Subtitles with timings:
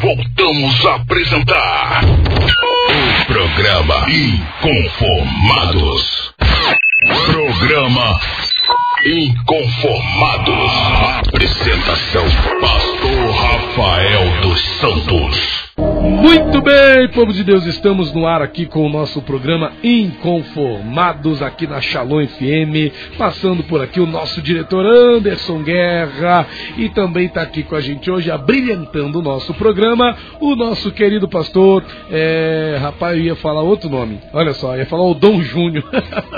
[0.00, 6.34] voltamos a apresentar o programa Inconformados.
[7.26, 8.18] Programa
[9.04, 10.72] Inconformados.
[11.28, 12.24] Apresentação:
[12.60, 15.67] Pastor Rafael dos Santos.
[16.00, 21.66] Muito bem, povo de Deus, estamos no ar aqui com o nosso programa Inconformados aqui
[21.66, 26.46] na Shalom FM, passando por aqui o nosso diretor Anderson Guerra
[26.76, 31.28] e também está aqui com a gente hoje, abrilhantando o nosso programa, o nosso querido
[31.28, 35.84] pastor, é, rapaz, eu ia falar outro nome, olha só, ia falar o Dom Júnior,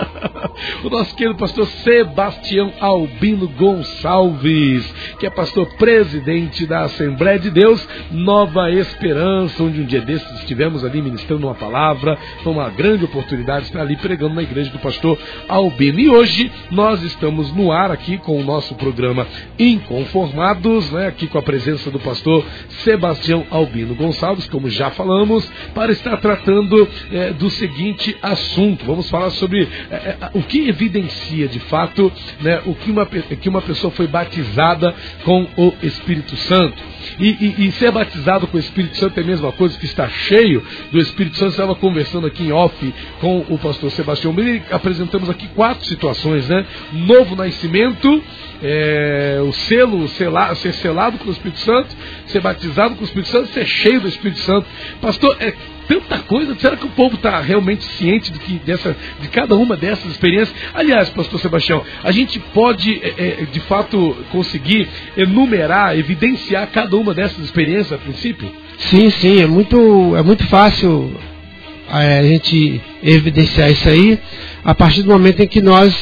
[0.82, 7.86] o nosso querido pastor Sebastião Albino Gonçalves, que é pastor presidente da Assembleia de Deus
[8.10, 13.66] Nova Esperança, onde um dia desses estivemos ali ministrando uma palavra, foi uma grande oportunidade
[13.66, 15.18] estar ali pregando na igreja do pastor
[15.48, 15.98] Albino.
[15.98, 19.26] E hoje nós estamos no ar aqui com o nosso programa
[19.58, 22.44] Inconformados, né, aqui com a presença do pastor
[22.84, 28.84] Sebastião Albino Gonçalves, como já falamos, para estar tratando é, do seguinte assunto.
[28.84, 33.62] Vamos falar sobre é, o que evidencia de fato né, o que uma, que uma
[33.62, 36.82] pessoa foi batizada com o Espírito Santo.
[37.18, 40.10] E, e, e, ser batizado com o Espírito Santo é a mesma coisa que estar
[40.10, 41.52] cheio do Espírito Santo.
[41.52, 46.66] Estava conversando aqui em off com o pastor Sebastião Miller apresentamos aqui quatro situações, né?
[46.92, 48.22] Novo nascimento,
[48.62, 51.96] é, o selo, selar, ser selado com o Espírito Santo,
[52.26, 54.66] ser batizado com o Espírito Santo, ser cheio do Espírito Santo.
[55.00, 55.54] Pastor, é
[55.88, 56.54] tanta coisa.
[56.56, 60.54] Será que o povo está realmente ciente de, que, dessa, de cada uma dessas experiências?
[60.74, 67.14] Aliás, pastor Sebastião, a gente pode, é, é, de fato, conseguir enumerar, evidenciar cada uma
[67.14, 68.52] dessas experiências a princípio?
[68.88, 71.12] Sim, sim, é muito, é muito fácil
[71.90, 74.18] é, a gente evidenciar isso aí
[74.64, 75.94] a partir do momento em que nós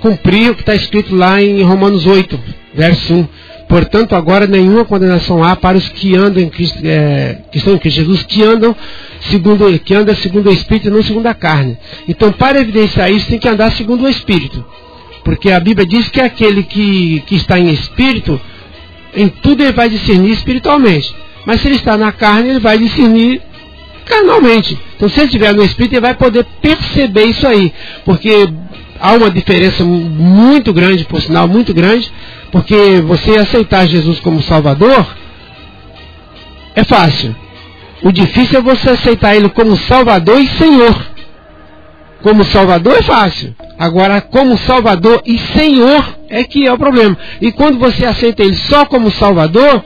[0.00, 2.40] cumprir o que está escrito lá em Romanos 8,
[2.74, 3.28] verso 1
[3.70, 7.78] Portanto, agora nenhuma condenação há para os que andam em Cristo, é, que estão em
[7.78, 8.74] Cristo Jesus, que andam
[9.20, 11.78] segundo, que andam segundo o Espírito e não segundo a carne.
[12.08, 14.64] Então, para evidenciar isso, tem que andar segundo o Espírito.
[15.22, 18.40] Porque a Bíblia diz que aquele que, que está em Espírito,
[19.14, 21.14] em tudo ele vai discernir espiritualmente.
[21.46, 23.40] Mas se ele está na carne, ele vai discernir
[24.04, 24.78] carnalmente.
[24.96, 27.72] Então, se ele estiver no Espírito, ele vai poder perceber isso aí.
[28.04, 28.48] Porque
[29.00, 32.12] há uma diferença muito grande, por sinal, muito grande,
[32.52, 35.06] porque você aceitar Jesus como Salvador
[36.74, 37.34] é fácil.
[38.02, 41.10] O difícil é você aceitar Ele como Salvador e Senhor.
[42.22, 43.54] Como Salvador é fácil.
[43.78, 47.16] Agora, como Salvador e Senhor é que é o problema.
[47.40, 49.84] E quando você aceita Ele só como Salvador,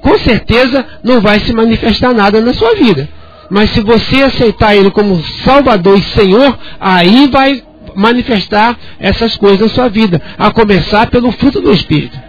[0.00, 3.08] com certeza não vai se manifestar nada na sua vida.
[3.50, 7.62] Mas se você aceitar Ele como Salvador e Senhor, aí vai
[7.94, 12.27] manifestar essas coisas na sua vida, a começar pelo fruto do Espírito.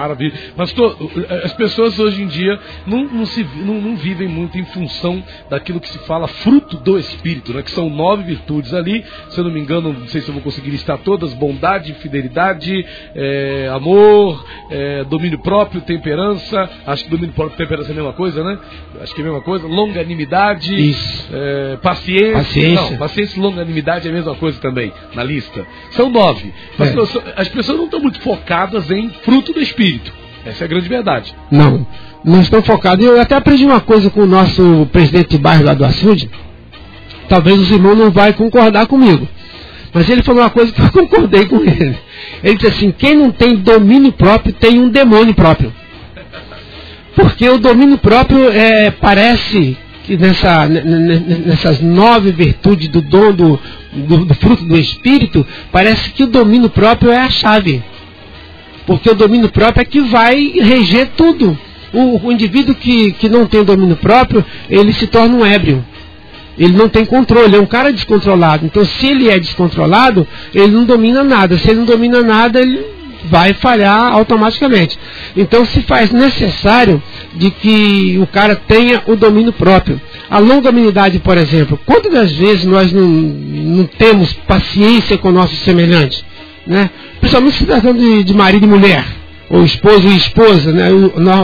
[0.00, 0.34] Maravilha.
[0.54, 0.96] Pastor,
[1.42, 5.80] as pessoas hoje em dia não, não, se, não, não, vivem muito em função daquilo
[5.80, 7.62] que se fala fruto do Espírito, né?
[7.62, 9.02] que são nove virtudes ali.
[9.30, 12.84] Se eu não me engano, não sei se eu vou conseguir listar todas: bondade, fidelidade,
[13.14, 16.68] é, amor, é, domínio próprio, temperança.
[16.86, 18.58] Acho que domínio próprio e temperança é a mesma coisa, né?
[19.00, 19.66] Acho que é a mesma coisa.
[19.66, 20.94] Longanimidade,
[21.32, 22.32] é, paciência.
[22.34, 22.90] Paciência.
[22.90, 25.66] Não, paciência e longanimidade é a mesma coisa também na lista.
[25.92, 26.52] São nove.
[26.78, 27.34] Mas é.
[27.36, 30.12] as pessoas não estão muito focadas em fruto do Espírito espírito.
[30.44, 31.34] Essa é a grande verdade.
[31.50, 31.86] Não,
[32.24, 33.04] não estão focados.
[33.04, 36.30] Eu até aprendi uma coisa com o nosso presidente de bairro lá do Açude.
[37.28, 39.28] Talvez os irmãos não vão concordar comigo.
[39.92, 41.96] Mas ele falou uma coisa que eu concordei com ele.
[42.44, 45.72] Ele disse assim: quem não tem domínio próprio tem um demônio próprio.
[47.14, 53.58] Porque o domínio próprio é, parece que nessa, nessas nove virtudes do dom do,
[53.92, 57.82] do, do fruto do Espírito, parece que o domínio próprio é a chave.
[58.86, 61.58] Porque o domínio próprio é que vai reger tudo.
[61.92, 65.84] O, o indivíduo que, que não tem domínio próprio, ele se torna um ébrio.
[66.58, 68.64] Ele não tem controle, é um cara descontrolado.
[68.64, 71.58] Então, se ele é descontrolado, ele não domina nada.
[71.58, 72.82] Se ele não domina nada, ele
[73.24, 74.98] vai falhar automaticamente.
[75.36, 77.02] Então, se faz necessário
[77.34, 80.00] de que o cara tenha o domínio próprio.
[80.30, 85.54] A longanimidade, por exemplo, quantas das vezes nós não, não temos paciência com o nosso
[85.56, 86.24] semelhante?
[86.66, 86.90] Né?
[87.26, 89.04] Principalmente se tratando de, de marido e mulher,
[89.50, 90.88] ou esposo e esposa, né?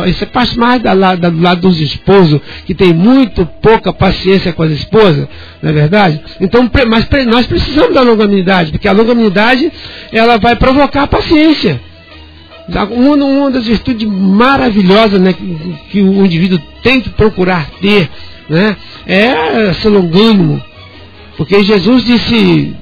[0.07, 4.53] Isso é parte mais da, da, do lado dos esposos, que tem muito pouca paciência
[4.53, 5.27] com as esposas,
[5.61, 6.21] não é verdade?
[6.41, 9.73] Então, mas nós precisamos da longanimidade, porque a longanimidade
[10.13, 11.81] ela vai provocar a paciência.
[12.93, 18.09] Uma, uma das virtudes maravilhosas né, que, que o indivíduo tem que procurar ter
[18.49, 20.63] né, é ser longânimo.
[21.37, 22.77] Porque Jesus disse: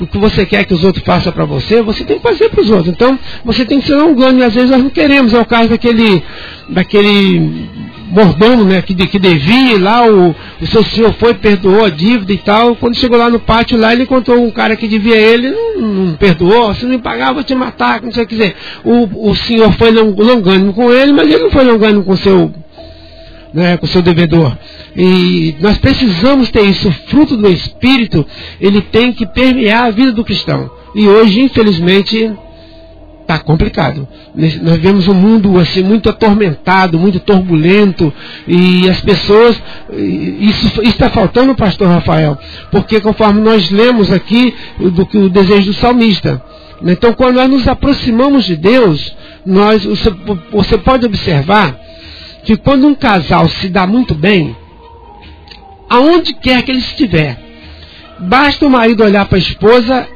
[0.00, 2.60] o que você quer que os outros façam para você, você tem que fazer para
[2.60, 2.88] os outros.
[2.88, 4.40] Então, você tem que ser longânimo.
[4.40, 5.34] E às vezes nós não queremos.
[5.34, 6.22] É o caso daquele,
[6.68, 7.68] daquele
[8.10, 12.38] mordomo, né, que, que devia, lá o, o seu senhor foi, perdoou a dívida e
[12.38, 12.74] tal.
[12.76, 16.14] Quando chegou lá no pátio, lá ele encontrou um cara que devia ele, não, não
[16.14, 18.54] perdoou, se não me pagar, vou te matar, não que dizer.
[18.84, 22.52] O, o senhor foi longânimo com ele, mas ele não foi longânimo com o seu,
[23.52, 24.56] né, com o seu devedor.
[24.96, 28.26] E nós precisamos ter isso, o fruto do Espírito,
[28.60, 30.70] ele tem que permear a vida do cristão.
[30.94, 32.32] E hoje, infelizmente,
[33.30, 34.08] está complicado.
[34.34, 38.12] Nós vemos um mundo assim muito atormentado, muito turbulento,
[38.46, 39.60] e as pessoas.
[39.92, 42.36] Isso está faltando, pastor Rafael,
[42.72, 46.42] porque conforme nós lemos aqui do que o desejo do salmista.
[46.82, 46.92] Né?
[46.92, 49.14] Então, quando nós nos aproximamos de Deus,
[49.46, 50.10] nós, você,
[50.50, 51.78] você pode observar
[52.44, 54.56] que quando um casal se dá muito bem,
[55.88, 57.38] aonde quer que ele estiver,
[58.18, 60.08] basta o marido olhar para a esposa,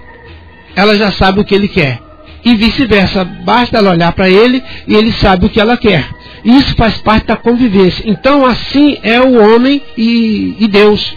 [0.74, 2.04] ela já sabe o que ele quer
[2.44, 3.24] e vice-versa.
[3.24, 6.06] Basta ela olhar para ele e ele sabe o que ela quer.
[6.44, 8.04] Isso faz parte da convivência.
[8.06, 11.16] Então, assim é o homem e, e Deus.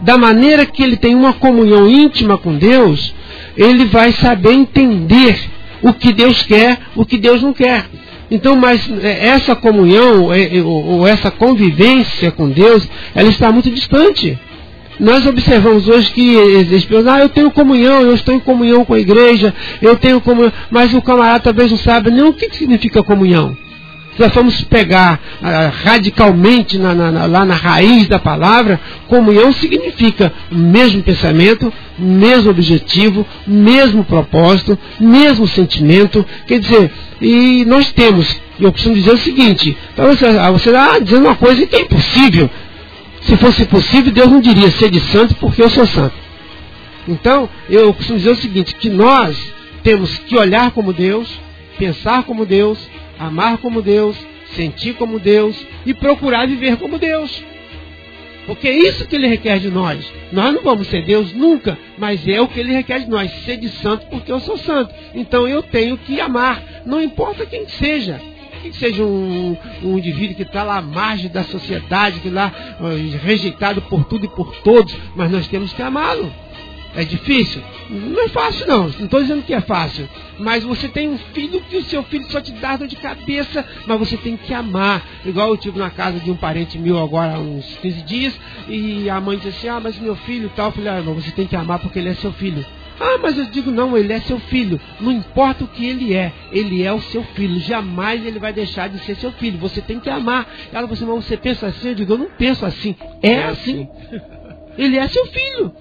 [0.00, 3.14] Da maneira que ele tem uma comunhão íntima com Deus,
[3.56, 5.38] ele vai saber entender
[5.82, 7.86] o que Deus quer, o que Deus não quer.
[8.30, 14.38] Então, mas é, essa comunhão é, ou essa convivência com Deus, ela está muito distante.
[14.98, 18.94] Nós observamos hoje que existe pessoas, ah, eu tenho comunhão, eu estou em comunhão com
[18.94, 23.02] a igreja, eu tenho comunhão, mas o camarada talvez não saiba nem o que significa
[23.02, 23.56] comunhão.
[24.16, 30.32] Se nós vamos pegar ah, radicalmente na, na, lá na raiz da palavra, comunhão significa
[30.50, 36.24] mesmo pensamento, mesmo objetivo, mesmo propósito, mesmo sentimento.
[36.46, 36.90] Quer dizer,
[37.20, 41.76] e nós temos, eu costumo dizer o seguinte, você, você ah, dizendo uma coisa que
[41.76, 42.48] é impossível.
[43.20, 46.14] Se fosse possível, Deus não diria ser de santo porque eu sou santo.
[47.06, 49.36] Então, eu costumo dizer o seguinte, que nós
[49.82, 51.28] temos que olhar como Deus,
[51.78, 52.78] pensar como Deus,
[53.18, 54.16] amar como Deus,
[54.54, 57.42] sentir como Deus e procurar viver como Deus.
[58.46, 60.06] Porque é isso que ele requer de nós.
[60.30, 63.56] Nós não vamos ser Deus nunca, mas é o que ele requer de nós, ser
[63.56, 64.94] de santo porque eu sou santo.
[65.14, 68.20] Então eu tenho que amar, não importa quem seja
[68.62, 72.52] que seja um, um indivíduo que está lá à margem da sociedade, que lá
[73.22, 76.32] rejeitado por tudo e por todos, mas nós temos que amá-lo.
[76.96, 77.62] É difícil?
[77.90, 80.08] Não é fácil não, não estou dizendo que é fácil.
[80.38, 83.64] Mas você tem um filho que o seu filho só te dá dor de cabeça,
[83.86, 85.04] mas você tem que amar.
[85.24, 89.10] Igual eu tive na casa de um parente meu agora há uns 15 dias, e
[89.10, 91.46] a mãe disse assim, ah, mas meu filho tal, eu falei, ah, não, você tem
[91.46, 92.64] que amar porque ele é seu filho.
[92.98, 94.80] Ah, mas eu digo, não, ele é seu filho.
[94.98, 97.60] Não importa o que ele é, ele é o seu filho.
[97.60, 99.58] Jamais ele vai deixar de ser seu filho.
[99.58, 100.48] Você tem que amar.
[100.72, 101.88] Ela falou assim, mas você pensa assim?
[101.88, 102.96] Eu digo, eu não penso assim.
[103.22, 103.86] É, é assim.
[104.08, 104.20] assim.
[104.78, 105.74] Ele é seu filho.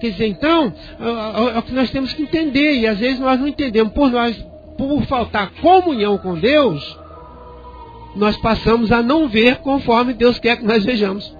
[0.00, 2.74] Quer dizer, então, é, é, é o que nós temos que entender.
[2.74, 3.92] E às vezes nós não entendemos.
[3.92, 4.36] Por nós,
[4.76, 6.98] por faltar comunhão com Deus,
[8.16, 11.39] nós passamos a não ver conforme Deus quer que nós vejamos.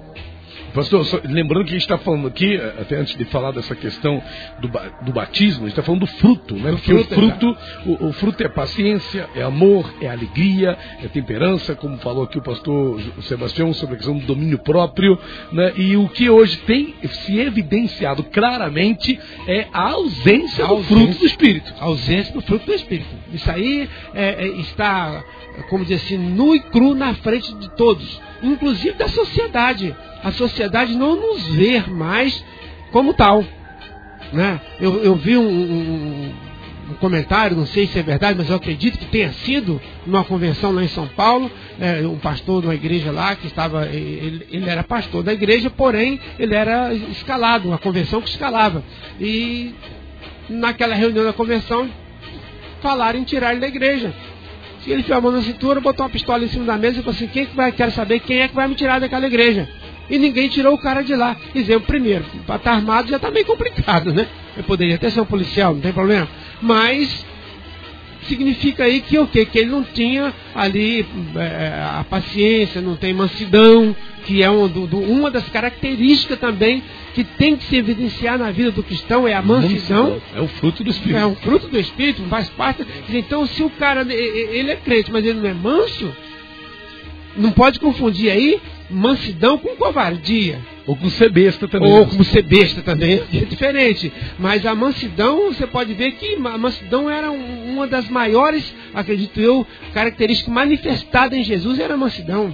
[0.74, 4.22] Pastor, só, lembrando que a gente está falando aqui, até antes de falar dessa questão
[4.60, 4.68] do,
[5.04, 6.70] do batismo, a gente está falando do fruto, né?
[6.72, 7.56] Porque o fruto,
[7.86, 12.42] o, o, fruto é paciência, é amor, é alegria, é temperança, como falou aqui o
[12.42, 15.18] pastor Sebastião sobre a questão do domínio próprio,
[15.52, 15.72] né?
[15.76, 21.18] E o que hoje tem se evidenciado claramente é a ausência, a ausência do fruto
[21.18, 21.74] do Espírito.
[21.80, 23.08] A ausência do fruto do Espírito.
[23.32, 25.22] Isso aí é, é, está,
[25.68, 30.94] como dizer assim, nu e cru na frente de todos, inclusive da sociedade a sociedade
[30.94, 32.44] não nos vê mais
[32.92, 33.44] como tal.
[34.32, 34.60] Né?
[34.80, 36.34] Eu, eu vi um, um,
[36.90, 40.72] um, comentário, não sei se é verdade, mas eu acredito que tenha sido numa convenção
[40.72, 44.68] lá em São Paulo, é, um pastor de uma igreja lá que estava, ele, ele,
[44.68, 48.84] era pastor da igreja, porém ele era escalado, uma convenção que escalava.
[49.18, 49.74] E
[50.48, 51.88] naquela reunião da convenção
[52.80, 54.12] falaram em tirar ele da igreja.
[54.82, 57.02] Se ele enfiou a mão na cintura, botou uma pistola em cima da mesa e
[57.02, 59.26] falou assim, quem é que vai, quero saber quem é que vai me tirar daquela
[59.26, 59.68] igreja
[60.10, 61.36] e ninguém tirou o cara de lá.
[61.52, 64.26] Quer dizer, o primeiro, para estar armado já está meio complicado, né?
[64.56, 66.28] Eu poderia até ser um policial, não tem problema.
[66.60, 67.24] Mas
[68.30, 69.44] significa aí que o quê?
[69.44, 71.04] Que ele não tinha ali
[71.36, 73.94] é, a paciência, não tem mansidão,
[74.24, 76.82] que é um, do, do, uma das características também
[77.14, 80.20] que tem que se evidenciar na vida do cristão, é a mansidão.
[80.34, 81.18] É o fruto do Espírito.
[81.18, 82.86] É o fruto do Espírito, faz parte.
[83.08, 86.14] Então, se o cara, ele é crente, mas ele não é manso,
[87.36, 90.58] não pode confundir aí mansidão com covardia.
[90.90, 91.92] Ou com ser besta também.
[91.92, 94.12] Ou com ser besta também, é diferente.
[94.40, 99.64] Mas a mansidão, você pode ver que a mansidão era uma das maiores, acredito eu,
[99.94, 102.52] características manifestadas em Jesus, era a mansidão.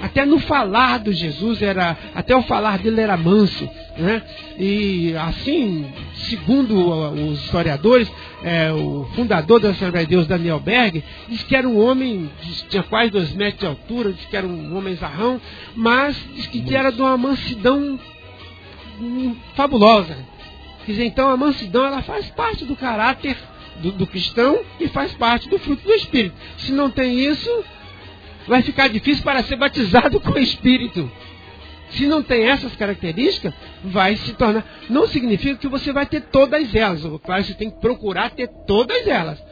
[0.00, 4.22] Até no falar do Jesus era, até o falar dele era manso, né?
[4.56, 5.84] E assim,
[6.14, 6.88] segundo
[7.32, 8.08] os historiadores,
[8.44, 12.30] é, o fundador da Assembleia de Deus, Daniel Berg, diz que era um homem,
[12.68, 15.40] tinha quase dois metros de altura, diz que era um homem zarrão,
[15.74, 17.98] mas diz que era de uma mansidão
[19.54, 20.16] fabulosa.
[20.84, 23.36] Quer dizer, então a mansidão ela faz parte do caráter
[23.76, 26.34] do, do cristão e faz parte do fruto do Espírito.
[26.58, 27.64] Se não tem isso,
[28.46, 31.10] vai ficar difícil para ser batizado com o Espírito.
[31.92, 33.52] Se não tem essas características,
[33.84, 34.64] vai se tornar.
[34.88, 37.02] Não significa que você vai ter todas elas.
[37.22, 39.42] Claro, você tem que procurar ter todas elas.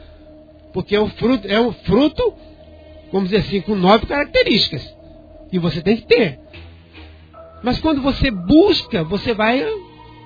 [0.73, 2.33] Porque é o fruto, é um fruto,
[3.11, 4.95] vamos dizer assim, com nove características.
[5.51, 6.39] E você tem que ter.
[7.61, 9.63] Mas quando você busca, você vai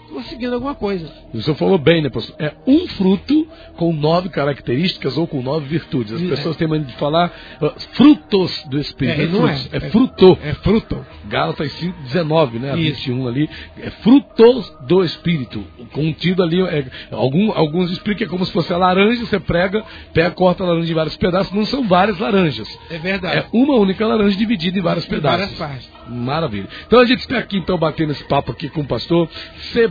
[0.10, 1.12] conseguindo alguma coisa.
[1.34, 2.36] O senhor falou bem, né, pastor?
[2.40, 6.14] É um fruto com nove características ou com nove virtudes.
[6.14, 6.60] As pessoas é.
[6.60, 7.32] têm mania de falar
[7.62, 9.22] uh, frutos do Espírito.
[9.22, 9.60] É, é não é.
[9.72, 10.38] É, fruto.
[10.42, 11.06] É fruto.
[11.26, 12.72] Gálatas 5, 19, né?
[12.72, 13.50] A 21 ali.
[13.78, 15.64] É frutos do Espírito.
[15.92, 16.62] Contido ali.
[16.62, 19.84] É, algum, alguns explicam que é como se fosse a laranja, você prega,
[20.14, 21.52] pega, corta a laranja em vários pedaços.
[21.52, 22.68] Não são várias laranjas.
[22.90, 23.38] É verdade.
[23.38, 25.58] É uma única laranja dividida em vários pedaços.
[25.58, 25.96] Várias partes.
[26.08, 26.68] Maravilha.
[26.86, 29.30] Então a gente está aqui então batendo esse papo aqui com o pastor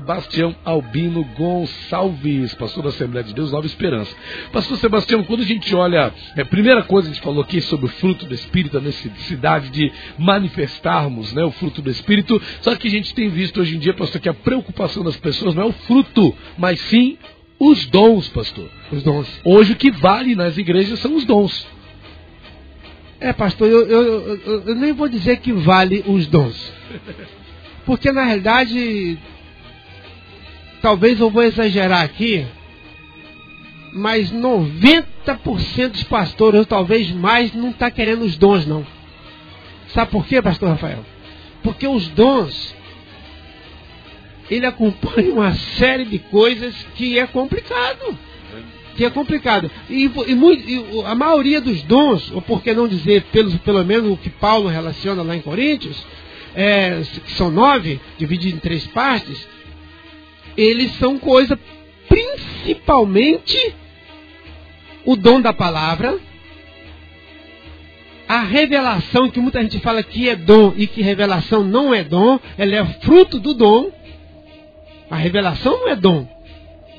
[0.04, 4.14] Sebastião Albino Gonçalves, pastor da Assembleia de Deus Nova Esperança.
[4.52, 7.86] Pastor Sebastião, quando a gente olha, é, a primeira coisa a gente falou aqui sobre
[7.86, 12.86] o fruto do Espírito, a necessidade de manifestarmos né, o fruto do Espírito, só que
[12.86, 15.66] a gente tem visto hoje em dia, pastor, que a preocupação das pessoas não é
[15.66, 17.16] o fruto, mas sim
[17.58, 18.68] os dons, pastor.
[18.92, 19.40] Os dons.
[19.42, 21.66] Hoje o que vale nas igrejas são os dons.
[23.20, 26.72] É, pastor, eu, eu, eu, eu, nem vou dizer que vale os dons.
[27.86, 29.18] Porque na realidade,
[30.84, 32.46] talvez eu vou exagerar aqui,
[33.94, 38.86] mas 90% dos pastores, ou talvez mais, não está querendo os dons, não.
[39.94, 41.02] Sabe por quê, pastor Rafael?
[41.62, 42.74] Porque os dons,
[44.50, 48.18] ele acompanha uma série de coisas que é complicado
[48.94, 49.68] que é complicado.
[49.90, 54.12] E, e, e, a maioria dos dons, ou por que não dizer pelo, pelo menos
[54.12, 55.96] o que Paulo relaciona lá em Coríntios,
[56.54, 59.48] é, que são nove, divididos em três partes,
[60.56, 61.58] eles são coisa,
[62.08, 63.74] principalmente
[65.04, 66.18] o dom da palavra,
[68.28, 72.38] a revelação, que muita gente fala que é dom e que revelação não é dom,
[72.56, 73.92] ela é fruto do dom.
[75.10, 76.26] A revelação não é dom.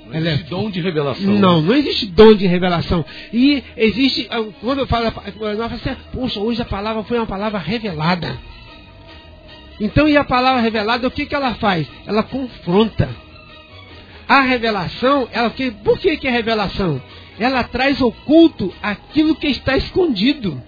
[0.08, 0.50] Não existe é...
[0.50, 1.34] dom de revelação.
[1.34, 3.04] Não, não existe dom de revelação.
[3.34, 7.26] E existe, ah, quando eu falo, eu falo assim, poxa, hoje a palavra foi uma
[7.26, 8.38] palavra revelada.
[9.80, 11.88] Então, e a palavra revelada, o que, que ela faz?
[12.06, 13.10] Ela confronta.
[14.28, 15.54] A revelação, ela,
[15.84, 17.02] por que, que é revelação?
[17.40, 20.62] Ela traz oculto aquilo que está escondido.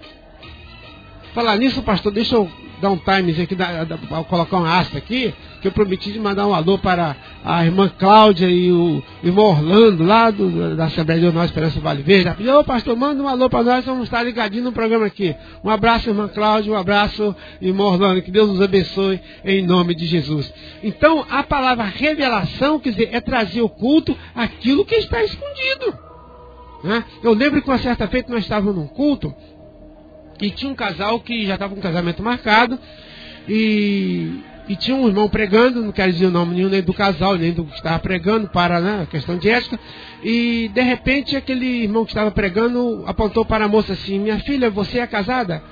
[1.34, 2.50] Falar nisso, pastor, deixa eu
[2.80, 6.46] dar um time aqui, da, da, colocar uma asta aqui, que eu prometi de mandar
[6.46, 11.32] um alô para a irmã Cláudia e o irmão Orlando, lá do, da Assembleia de
[11.32, 12.34] Nossa Esperança Vale Verde.
[12.36, 15.34] Pediu, pastor, manda um alô para nós, vamos estar ligadinhos no programa aqui.
[15.64, 20.06] Um abraço, irmã Cláudia, um abraço, irmão Orlando, que Deus nos abençoe em nome de
[20.06, 20.52] Jesus.
[20.82, 25.98] Então, a palavra revelação, quer dizer, é trazer o culto aquilo que está escondido.
[26.84, 27.04] Né?
[27.22, 29.34] Eu lembro que uma certa feita nós estávamos num culto
[30.40, 32.78] e tinha um casal que já estava com um casamento marcado
[33.48, 37.36] e e tinha um irmão pregando, não quero dizer o nome nenhum nem do casal,
[37.36, 39.80] nem do que estava pregando, para né, a questão de ética.
[40.22, 44.68] E de repente aquele irmão que estava pregando apontou para a moça assim: Minha filha,
[44.68, 45.62] você é casada?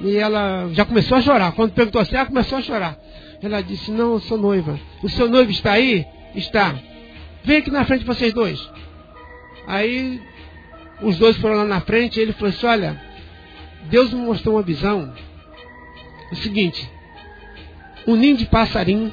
[0.00, 1.52] E ela já começou a chorar.
[1.52, 2.98] Quando perguntou assim, ela começou a chorar.
[3.40, 4.78] Ela disse: Não, eu sou noiva.
[5.00, 6.04] O seu noivo está aí?
[6.34, 6.74] Está.
[7.44, 8.68] Vem aqui na frente vocês dois.
[9.64, 10.20] Aí
[11.02, 13.00] os dois foram lá na frente e ele falou assim: Olha,
[13.84, 15.12] Deus me mostrou uma visão.
[16.32, 16.99] O seguinte
[18.06, 19.12] um ninho de passarinho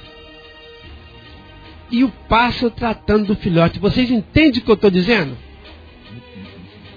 [1.90, 3.80] e o pássaro tratando do filhote.
[3.80, 5.38] Vocês entendem o que eu estou dizendo?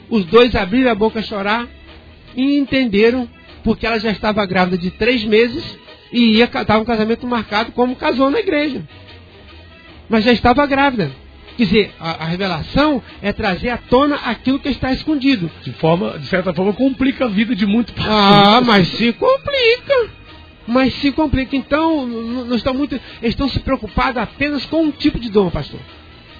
[0.09, 1.69] Os dois abriram a boca a chorar
[2.35, 3.29] e entenderam
[3.63, 5.79] porque ela já estava grávida de três meses
[6.13, 8.83] e ia estava um casamento marcado como casou na igreja.
[10.09, 11.13] Mas já estava grávida.
[11.57, 15.51] Quer dizer, a, a, revelação é trazer à tona aquilo que está escondido.
[15.63, 20.11] De, forma, de certa forma, complica a vida de muito Ah, mas se complica
[20.67, 21.57] mas se complica.
[21.57, 25.81] Então, não estão muito, estão se preocupados apenas com um tipo de dom, pastor.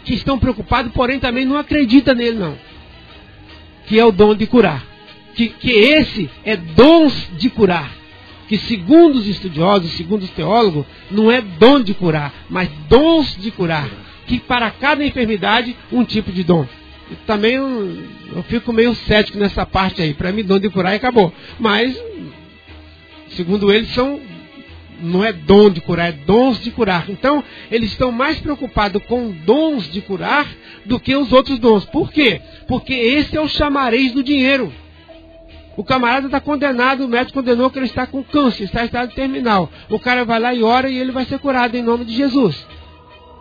[0.05, 2.57] Que estão preocupados, porém também não acreditam nele, não.
[3.87, 4.85] Que é o dom de curar.
[5.35, 7.91] Que, que esse é dons de curar.
[8.49, 13.51] Que segundo os estudiosos, segundo os teólogos, não é dom de curar, mas dons de
[13.51, 13.89] curar.
[14.27, 16.67] Que para cada enfermidade, um tipo de dom.
[17.27, 17.99] Também eu,
[18.35, 20.15] eu fico meio cético nessa parte aí.
[20.15, 21.33] Para mim, dom de curar e acabou.
[21.59, 21.97] Mas
[23.31, 24.21] Segundo eles, são
[25.03, 27.09] não é dom de curar, é dons de curar.
[27.09, 30.47] Então, eles estão mais preocupados com dons de curar
[30.85, 31.85] do que os outros dons.
[31.87, 32.41] Por quê?
[32.69, 34.73] Porque esse é o chamarês do dinheiro.
[35.77, 39.15] O camarada está condenado, o médico condenou que ele está com câncer, está em estado
[39.15, 39.71] terminal.
[39.89, 42.67] O cara vai lá e ora e ele vai ser curado em nome de Jesus.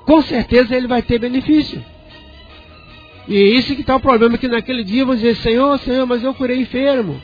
[0.06, 1.84] Com certeza ele vai ter benefício.
[3.28, 6.24] E é isso que está o problema, que naquele dia vão dizer, Senhor, Senhor, mas
[6.24, 7.22] eu curei enfermo.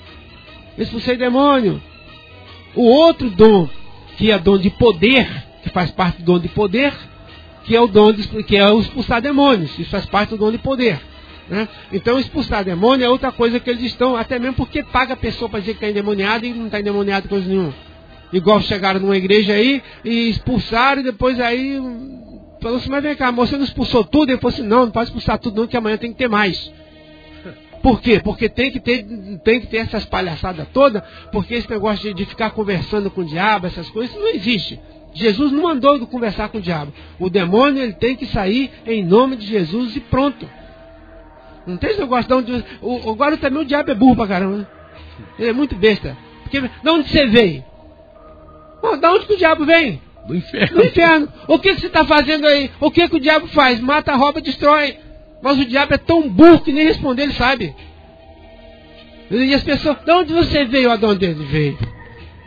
[0.77, 1.81] Expulsei demônio.
[2.75, 3.69] O outro dom,
[4.17, 5.27] que é dom de poder,
[5.63, 6.93] que faz parte do dom de poder,
[7.63, 9.77] que é o dom de, que é expulsar demônios.
[9.79, 10.99] Isso faz parte do dom de poder.
[11.49, 11.67] Né?
[11.91, 15.49] Então expulsar demônio é outra coisa que eles estão, até mesmo porque paga a pessoa
[15.49, 17.73] para dizer que está endemoniado e não está endemoniado coisa nenhuma.
[18.33, 21.79] Igual chegaram numa igreja aí e expulsaram e depois aí
[22.61, 24.31] falou assim, mas vem cá, você não expulsou tudo?
[24.31, 26.71] Ele falou assim, não, não pode expulsar tudo não, que amanhã tem que ter mais.
[27.85, 28.19] Por quê?
[28.19, 29.05] Porque tem que ter,
[29.43, 33.25] tem que ter essas palhaçadas todas, porque esse negócio de, de ficar conversando com o
[33.25, 34.79] diabo, essas coisas, não existe.
[35.13, 36.91] Jesus não mandou conversar com o diabo.
[37.19, 40.49] O demônio ele tem que sair em nome de Jesus e pronto.
[41.67, 42.65] Não tem esse negócio de onde.
[42.81, 44.57] O, agora também o diabo é burro pra caramba.
[44.57, 44.67] Né?
[45.37, 46.17] Ele é muito besta.
[46.41, 47.63] Porque de onde você veio?
[48.81, 50.01] Bom, da onde que o diabo vem?
[50.27, 50.75] Do inferno.
[50.75, 51.33] Do inferno.
[51.47, 52.71] O que, que você está fazendo aí?
[52.79, 53.79] O que, que o diabo faz?
[53.79, 55.04] Mata, rouba, destrói.
[55.45, 57.75] Mas o diabo é tão burro que nem responder ele sabe.
[59.29, 60.97] E as pessoas, de onde você veio?
[60.97, 61.77] De onde ele veio?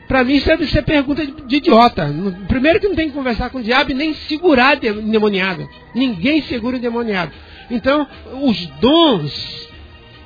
[0.08, 2.12] Para mim isso é, pergunta de, de, idiota.
[2.48, 5.68] Primeiro que não tem que conversar com o diabo e nem segurar endemoniado.
[5.94, 7.30] Ninguém segura endemoniado.
[7.70, 8.04] Então,
[8.42, 9.68] os dons,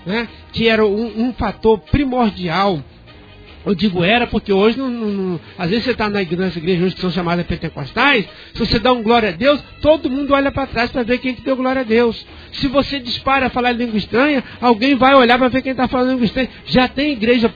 [0.07, 2.83] né, que eram um, um fator primordial
[3.64, 6.85] eu digo era porque hoje, não, não, não, às vezes você está na igreja, igreja
[6.85, 10.50] hoje que são chamadas pentecostais, se você dá um glória a Deus, todo mundo olha
[10.50, 12.26] para trás para ver quem que deu glória a Deus.
[12.52, 16.11] Se você dispara a falar língua estranha, alguém vai olhar para ver quem está falando
[16.11, 16.49] língua estranha.
[16.66, 17.52] Já tem igreja,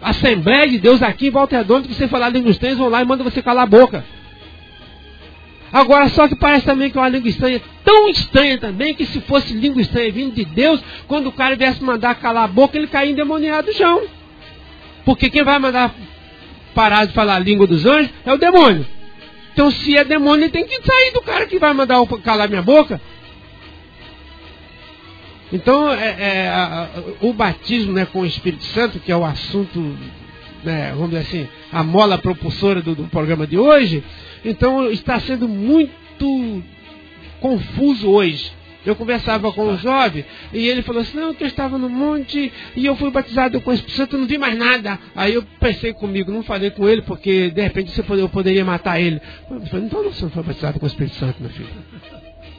[0.00, 3.02] Assembleia de Deus aqui em Volta Redonda, que você falar língua estranha, eles vão lá
[3.02, 4.04] e mandam você calar a boca.
[5.72, 9.20] Agora, só que parece também que é uma língua estranha, tão estranha também, que se
[9.22, 12.86] fosse língua estranha vindo de Deus, quando o cara viesse mandar calar a boca, ele
[12.86, 14.02] caía endemoniado no chão.
[15.06, 15.94] Porque quem vai mandar
[16.74, 18.84] parar de falar a língua dos anjos é o demônio.
[19.54, 22.60] Então, se é demônio, ele tem que sair do cara que vai mandar calar minha
[22.60, 23.00] boca.
[25.50, 26.88] Então, é, é, a,
[27.22, 29.96] o batismo né, com o Espírito Santo, que é o assunto,
[30.64, 34.02] né, vamos dizer assim, a mola propulsora do, do programa de hoje,
[34.44, 36.62] então está sendo muito
[37.40, 38.52] confuso hoje.
[38.86, 42.52] Eu conversava com um jovem e ele falou assim, não, que eu estava no monte
[42.76, 44.98] e eu fui batizado com o Espírito Santo, não vi mais nada.
[45.14, 49.20] Aí eu pensei comigo, não falei com ele, porque de repente eu poderia matar ele.
[49.50, 51.68] Eu falei, então você não foi batizado com o Espírito Santo, meu filho.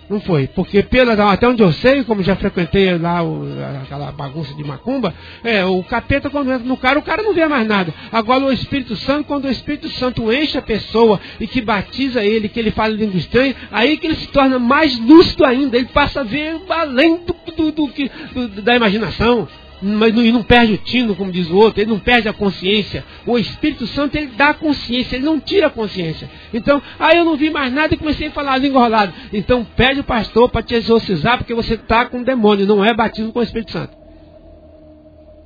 [0.10, 3.44] Não foi, porque pela, até onde eu sei, como já frequentei lá o,
[3.84, 7.46] aquela bagunça de macumba, é, o capeta quando entra no cara, o cara não vê
[7.46, 7.94] mais nada.
[8.10, 12.48] Agora o Espírito Santo, quando o Espírito Santo enche a pessoa e que batiza ele,
[12.48, 16.22] que ele fala língua estranha, aí que ele se torna mais lúcido ainda, ele passa
[16.22, 17.88] a ver além do, do, do,
[18.48, 19.46] do da imaginação
[19.82, 23.06] mas não, não perde o tino, como diz o outro, ele não perde a consciência.
[23.26, 26.30] O Espírito Santo, ele dá consciência, ele não tira a consciência.
[26.54, 29.14] Então, aí eu não vi mais nada e comecei a falar rolada.
[29.32, 33.32] Então, pede o pastor para te exorcizar, porque você está com demônio, não é batismo
[33.32, 33.96] com o Espírito Santo.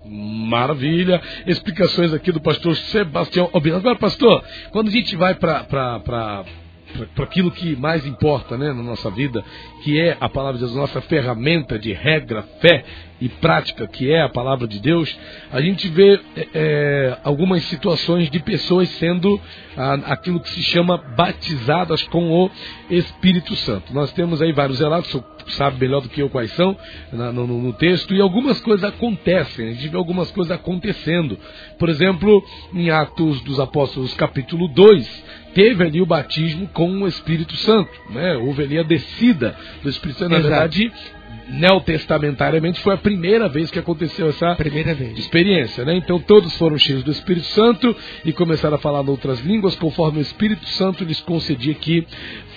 [0.06, 1.22] Maravilha.
[1.46, 3.78] Explicações aqui do pastor Sebastião Obino.
[3.78, 9.10] Agora, pastor, quando a gente vai para para aquilo que mais importa né, na nossa
[9.10, 9.44] vida,
[9.82, 12.84] que é a palavra de Deus, nossa ferramenta de regra, fé
[13.22, 15.16] e prática, que é a palavra de Deus,
[15.52, 19.40] a gente vê é, é algumas situações de pessoas sendo
[19.78, 22.52] ah, aquilo que se chama batizadas com o
[22.90, 23.94] Espírito Santo.
[23.94, 26.78] Nós temos aí vários relatos, o sabe melhor do que eu quais são
[27.12, 31.38] na, no, no, texto, e algumas coisas acontecem, a gente vê algumas coisas acontecendo.
[31.78, 37.56] Por exemplo, em Atos dos Apóstolos, capítulo 2, teve ali o batismo com o Espírito
[37.58, 38.36] Santo, né?
[38.38, 40.32] houve ali a descida do Espírito Santo.
[40.32, 40.50] Na Exato.
[40.50, 40.92] verdade,
[41.48, 44.56] neotestamentariamente foi a primeira vez que aconteceu essa
[45.18, 45.96] experiência, né?
[45.96, 50.22] Então todos foram cheios do Espírito Santo e começaram a falar outras línguas conforme o
[50.22, 52.06] Espírito Santo lhes concedia que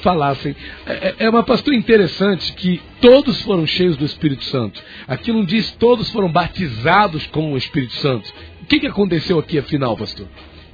[0.00, 0.54] falassem.
[0.87, 4.80] É, é, é uma pastor interessante que todos foram cheios do Espírito Santo.
[5.08, 8.32] Aqui não diz todos foram batizados com o Espírito Santo.
[8.62, 10.26] O que, que aconteceu aqui afinal, pastor?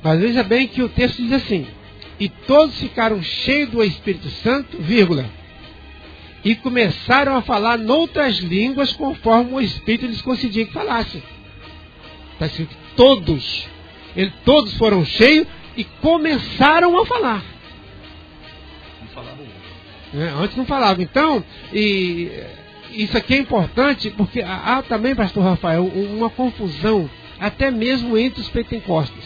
[0.02, 1.66] Mas veja bem que o texto diz assim:
[2.20, 5.24] e todos ficaram cheios do Espírito Santo, vírgula,
[6.44, 11.22] e começaram a falar noutras línguas conforme o Espírito lhes concedia que falassem.
[12.32, 13.66] Está escrito todos.
[14.16, 17.44] Ele, todos foram cheios e começaram a falar.
[19.00, 19.46] Não falavam
[20.14, 21.02] é, Antes não falavam.
[21.02, 22.30] Então, e,
[22.92, 28.48] isso aqui é importante porque há também, pastor Rafael, uma confusão, até mesmo entre os
[28.48, 29.24] pentecostes.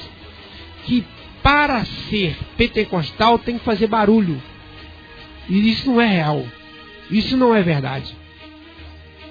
[0.84, 1.04] que
[1.42, 4.42] para ser pentecostal tem que fazer barulho.
[5.48, 6.44] E isso não é real.
[7.14, 8.12] Isso não é verdade.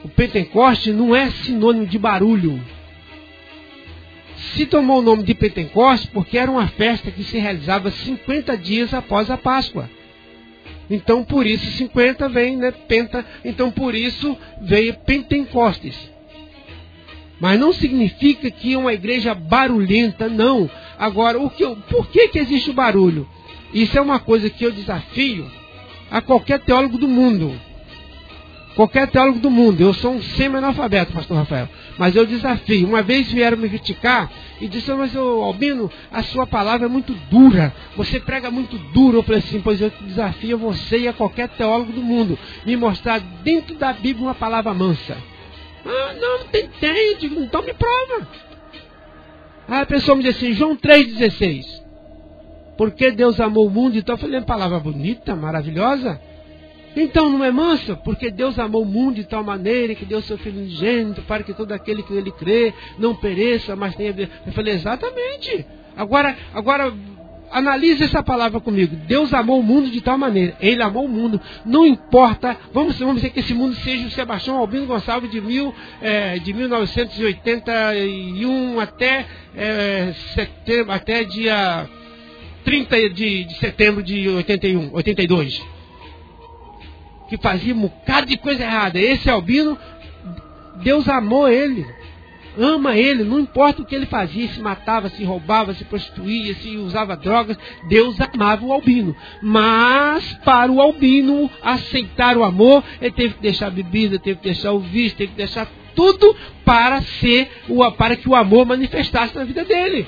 [0.05, 2.63] O Pentecoste não é sinônimo de barulho.
[4.55, 8.93] Se tomou o nome de Pentecoste porque era uma festa que se realizava 50 dias
[8.93, 9.89] após a Páscoa.
[10.89, 16.09] Então por isso 50 vem, né, penta, então por isso veio Pentecostes.
[17.37, 20.69] Mas não significa que é uma igreja barulhenta, não.
[20.97, 23.27] Agora, o que, por que, que existe o barulho?
[23.73, 25.51] Isso é uma coisa que eu desafio
[26.09, 27.59] a qualquer teólogo do mundo.
[28.75, 29.81] Qualquer teólogo do mundo.
[29.81, 31.69] Eu sou um semi-analfabeto, pastor Rafael.
[31.97, 32.87] Mas eu desafio.
[32.87, 37.73] Uma vez vieram me criticar e disseram, mas Albino, a sua palavra é muito dura.
[37.95, 39.19] Você prega muito duro.
[39.19, 43.19] Eu falei assim, pois eu desafio você e a qualquer teólogo do mundo me mostrar
[43.43, 45.17] dentro da Bíblia uma palavra mansa.
[45.85, 47.17] Ah, não, não tem, tem.
[47.17, 48.27] Digo, então me prova.
[49.67, 51.83] Aí a pessoa me diz assim, João 3,16.
[52.75, 56.19] Porque Deus amou o mundo, então eu falei, uma palavra bonita, maravilhosa.
[56.95, 57.95] Então não é mansa?
[57.95, 61.53] Porque Deus amou o mundo de tal maneira que deu seu Filho unigênito para que
[61.53, 64.31] todo aquele que nele crê não pereça, mas tenha vida.
[64.45, 65.65] Eu falei, exatamente.
[65.95, 66.93] Agora, agora
[67.53, 68.97] analise essa palavra comigo.
[69.07, 70.57] Deus amou o mundo de tal maneira.
[70.59, 71.39] Ele amou o mundo.
[71.65, 75.73] Não importa, vamos, vamos dizer que esse mundo seja o Sebastião Albino Gonçalves de, mil,
[76.01, 80.11] é, de 1981 até, é,
[80.89, 81.87] até dia
[82.65, 85.72] 30 de, de setembro de 81, 82.
[87.33, 88.99] Que fazia um bocado de coisa errada.
[88.99, 89.75] Esse albino,
[90.83, 91.83] Deus amou ele.
[92.55, 96.77] Ama ele, não importa o que ele fazia, se matava, se roubava, se prostituía, se
[96.77, 97.57] usava drogas,
[97.89, 99.15] Deus amava o albino.
[99.41, 104.43] Mas para o albino aceitar o amor, ele teve que deixar a bebida, teve que
[104.43, 107.49] deixar o vício, teve que deixar tudo para ser
[107.97, 110.05] para que o amor manifestasse na vida dele.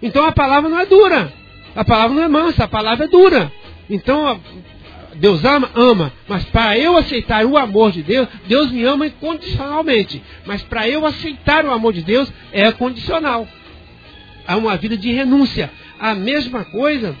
[0.00, 1.32] Então a palavra não é dura.
[1.74, 3.50] A palavra não é mansa, a palavra é dura.
[3.90, 4.40] Então,
[5.16, 5.70] Deus ama?
[5.74, 6.12] Ama.
[6.28, 10.22] Mas para eu aceitar o amor de Deus, Deus me ama incondicionalmente.
[10.44, 13.46] Mas para eu aceitar o amor de Deus, é condicional.
[14.46, 15.70] Há uma vida de renúncia.
[15.98, 17.16] A mesma coisa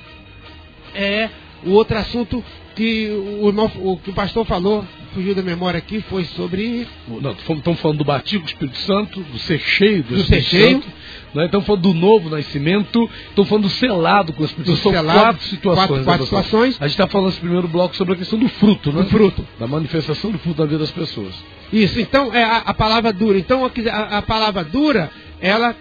[0.94, 1.28] é
[1.64, 3.08] o outro assunto que
[3.40, 6.86] o, irmão, o, que o pastor falou, fugiu da memória aqui, foi sobre.
[7.08, 10.58] Não, estamos falando do batismo do Espírito Santo, do ser cheio do, do Espírito ser
[10.58, 10.82] cheio.
[10.82, 10.88] Santo.
[11.34, 11.46] Né?
[11.46, 14.76] Estamos falando do novo nascimento, estamos falando do selado com Do Santo.
[14.76, 15.78] São selado, quatro situações.
[15.88, 16.44] quatro- né, quatro pastor?
[16.44, 16.76] situações.
[16.80, 19.02] A gente está falando nesse primeiro bloco sobre a questão do fruto, né?
[19.02, 19.46] Do fruto.
[19.58, 21.34] Da manifestação do fruto na vida das pessoas.
[21.72, 23.36] Isso, então é a, a palavra dura.
[23.38, 25.74] Então a, a palavra dura, ela.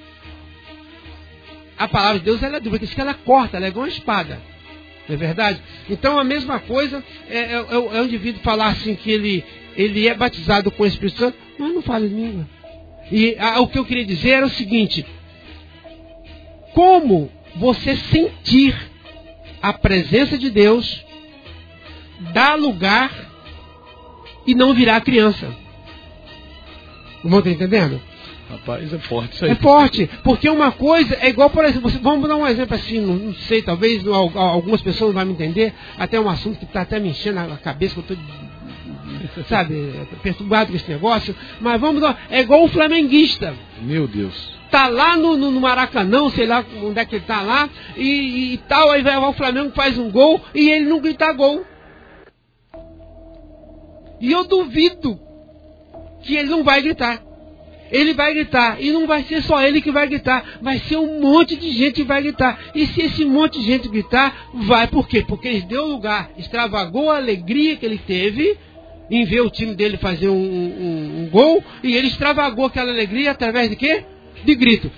[1.77, 4.39] A palavra de Deus ela é dura, porque ela corta, ela é igual uma espada.
[5.07, 5.61] Não é verdade?
[5.89, 9.43] Então a mesma coisa é, é, é é o indivíduo falar assim que ele,
[9.75, 12.47] ele é batizado com o Espírito Santo, mas não fala língua.
[13.11, 15.05] E ah, o que eu queria dizer era o seguinte:
[16.73, 18.75] como você sentir
[19.61, 21.03] a presença de Deus
[22.33, 23.11] dá lugar
[24.45, 25.47] e não virar criança.
[27.23, 28.01] Não está entendendo?
[28.49, 29.51] Rapaz, é forte isso aí.
[29.51, 32.99] É forte, porque uma coisa é igual, por exemplo, você- vamos dar um exemplo assim,
[32.99, 36.99] não, sei, talvez algumas pessoas não vão me entender, até um assunto que está até
[36.99, 38.17] me enchendo a cabeça, que eu estou,
[39.49, 44.59] sabe, perturbado com esse negócio, mas vamos dar, é igual o flamenguista, Meu Deus.
[44.69, 48.53] tá lá no, no, no Maracanã, sei lá onde é que ele tá lá, e,
[48.53, 51.65] e tal, aí vai o Flamengo faz um gol e ele não grita gol.
[54.19, 55.19] E eu duvido
[56.23, 57.21] que ele não vai gritar.
[57.91, 61.19] Ele vai gritar, e não vai ser só ele que vai gritar, vai ser um
[61.19, 62.57] monte de gente que vai gritar.
[62.73, 65.23] E se esse monte de gente gritar, vai por quê?
[65.27, 68.57] Porque ele deu lugar, extravagou a alegria que ele teve
[69.09, 73.31] em ver o time dele fazer um, um- um gol, e ele extravagou aquela alegria
[73.31, 74.03] através de quê?
[74.45, 74.91] De grito.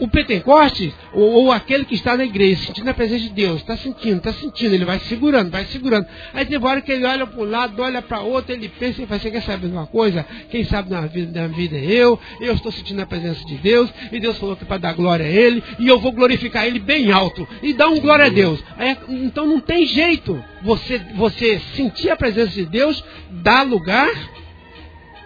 [0.00, 3.76] O Pentecoste, ou, ou aquele que está na igreja, sentindo a presença de Deus, está
[3.76, 6.06] sentindo, está sentindo, ele vai segurando, vai segurando.
[6.32, 9.06] Aí tem hora que ele olha para um lado, olha para outro, ele pensa e
[9.06, 10.24] fala, você quer saber de uma coisa?
[10.50, 13.92] Quem sabe na vida, na vida é eu, eu estou sentindo a presença de Deus,
[14.12, 17.10] e Deus falou que para dar glória a Ele, e eu vou glorificar Ele bem
[17.10, 18.62] alto, e dar um glória a Deus.
[18.76, 24.10] Aí, então não tem jeito você, você sentir a presença de Deus, dar lugar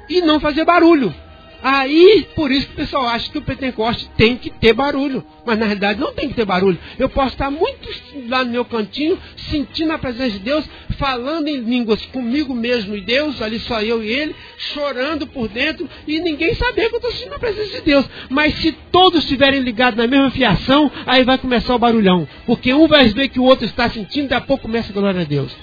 [0.08, 1.14] e não fazer barulho.
[1.62, 5.24] Aí, por isso que o pessoal acha que o Pentecoste tem que ter barulho.
[5.46, 6.78] Mas na realidade não tem que ter barulho.
[6.98, 7.88] Eu posso estar muito
[8.28, 10.64] lá no meu cantinho, sentindo a presença de Deus,
[10.98, 15.88] falando em línguas comigo mesmo e Deus, ali só eu e ele, chorando por dentro,
[16.06, 18.08] e ninguém saber que eu estou sentindo a presença de Deus.
[18.28, 22.26] Mas se todos estiverem ligados na mesma fiação, aí vai começar o barulhão.
[22.44, 25.20] Porque um vai ver que o outro está sentindo, daqui a pouco começa a glória
[25.20, 25.54] a Deus.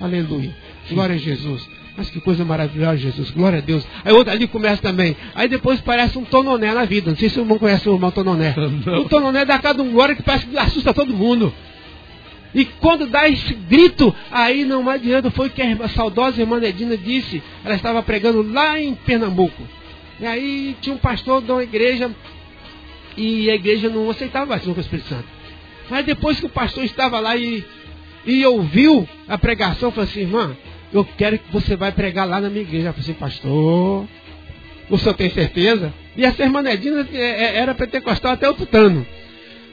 [0.00, 0.54] Aleluia.
[0.90, 1.66] Glória a Jesus.
[1.96, 3.30] Mas que coisa maravilhosa, Jesus.
[3.30, 3.86] Glória a Deus.
[4.04, 5.16] Aí outro ali começa também.
[5.34, 7.10] Aí depois parece um tononé na vida.
[7.10, 8.54] Não sei se o irmão conhece o irmão tononé.
[8.84, 9.00] Não.
[9.00, 11.52] O tononé dá cada um glória que parece que assusta todo mundo.
[12.54, 15.30] E quando dá esse grito, aí não adianta.
[15.30, 17.42] Foi o que a saudosa irmã Nedina disse.
[17.64, 19.62] Ela estava pregando lá em Pernambuco.
[20.20, 22.10] E aí tinha um pastor de uma igreja.
[23.16, 25.26] E a igreja não aceitava batismo com o Espírito Santo.
[25.90, 27.64] Mas depois que o pastor estava lá e,
[28.24, 30.56] e ouviu a pregação, falou assim, irmã,
[30.92, 32.88] eu quero que você vai pregar lá na minha igreja.
[32.88, 34.06] Eu falei assim, pastor,
[34.88, 35.92] o senhor tem certeza?
[36.16, 39.06] E essa irmã Nedina é, é, era pentecostal até o tutano.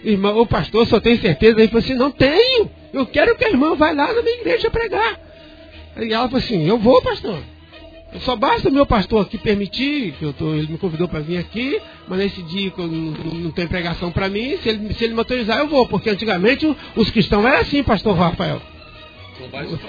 [0.04, 1.60] Irmão, o pastor só tem certeza?
[1.60, 2.69] Ele falou assim, não tenho.
[2.91, 5.19] Eu quero que a irmã vá lá na minha igreja pregar.
[5.97, 7.39] E ela falou assim, eu vou, pastor.
[8.19, 11.38] Só basta o meu pastor aqui permitir, que eu tô, ele me convidou para vir
[11.38, 15.04] aqui, mas nesse dia que eu não, não tem pregação para mim, se ele, se
[15.04, 18.62] ele me autorizar, eu vou, porque antigamente os cristãos eram assim, pastor Rafael.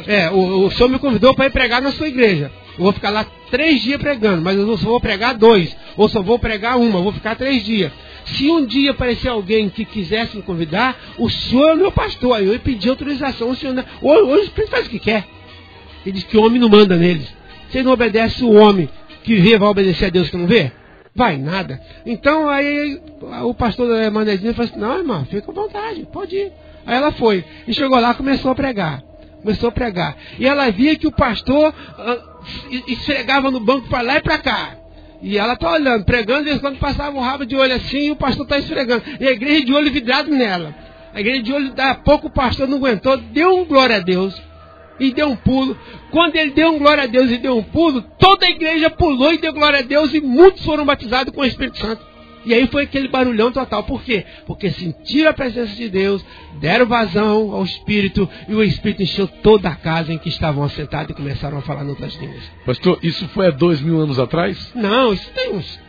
[0.06, 2.50] É, o, o senhor me convidou para ir pregar na sua igreja.
[2.76, 6.22] Eu vou ficar lá três dias pregando, mas eu só vou pregar dois, ou só
[6.22, 7.92] vou pregar uma, vou ficar três dias.
[8.24, 12.36] Se um dia aparecer alguém que quisesse me convidar, o senhor é meu pastor.
[12.36, 13.84] Aí eu pedi autorização, o senhor.
[14.02, 15.24] Hoje o faz o que quer.
[16.04, 17.32] Ele diz que o homem não manda neles.
[17.70, 18.88] Se não obedece o homem
[19.22, 20.72] que vê, vai obedecer a Deus que não vê?
[21.14, 21.80] Vai nada.
[22.04, 23.00] Então aí
[23.42, 26.52] o pastor da Manedinha falou assim, não, irmã, fica à vontade, pode ir.
[26.86, 27.44] Aí ela foi.
[27.66, 29.02] E chegou lá começou a pregar.
[29.44, 30.16] Começou a pregar.
[30.38, 34.76] E ela via que o pastor uh, esfregava no banco para lá e para cá.
[35.20, 38.44] E ela está olhando, pregando, e quando passava um rabo de olho assim, o pastor
[38.44, 39.02] está esfregando.
[39.20, 40.74] E a igreja de olho vidrado nela.
[41.12, 44.00] A igreja de olho, daqui a pouco o pastor não aguentou, deu um glória a
[44.00, 44.34] Deus
[44.98, 45.76] e deu um pulo.
[46.10, 49.30] Quando ele deu um glória a Deus e deu um pulo, toda a igreja pulou
[49.30, 52.13] e deu glória a Deus e muitos foram batizados com o Espírito Santo.
[52.44, 53.84] E aí foi aquele barulhão total.
[53.84, 54.24] Por quê?
[54.46, 56.24] Porque sentiram a presença de Deus,
[56.60, 61.10] deram vazão ao Espírito e o Espírito encheu toda a casa em que estavam assentados
[61.10, 62.42] e começaram a falar em outras línguas.
[62.64, 64.72] Pastor, isso foi há dois mil anos atrás?
[64.74, 65.80] Não, isso tem uns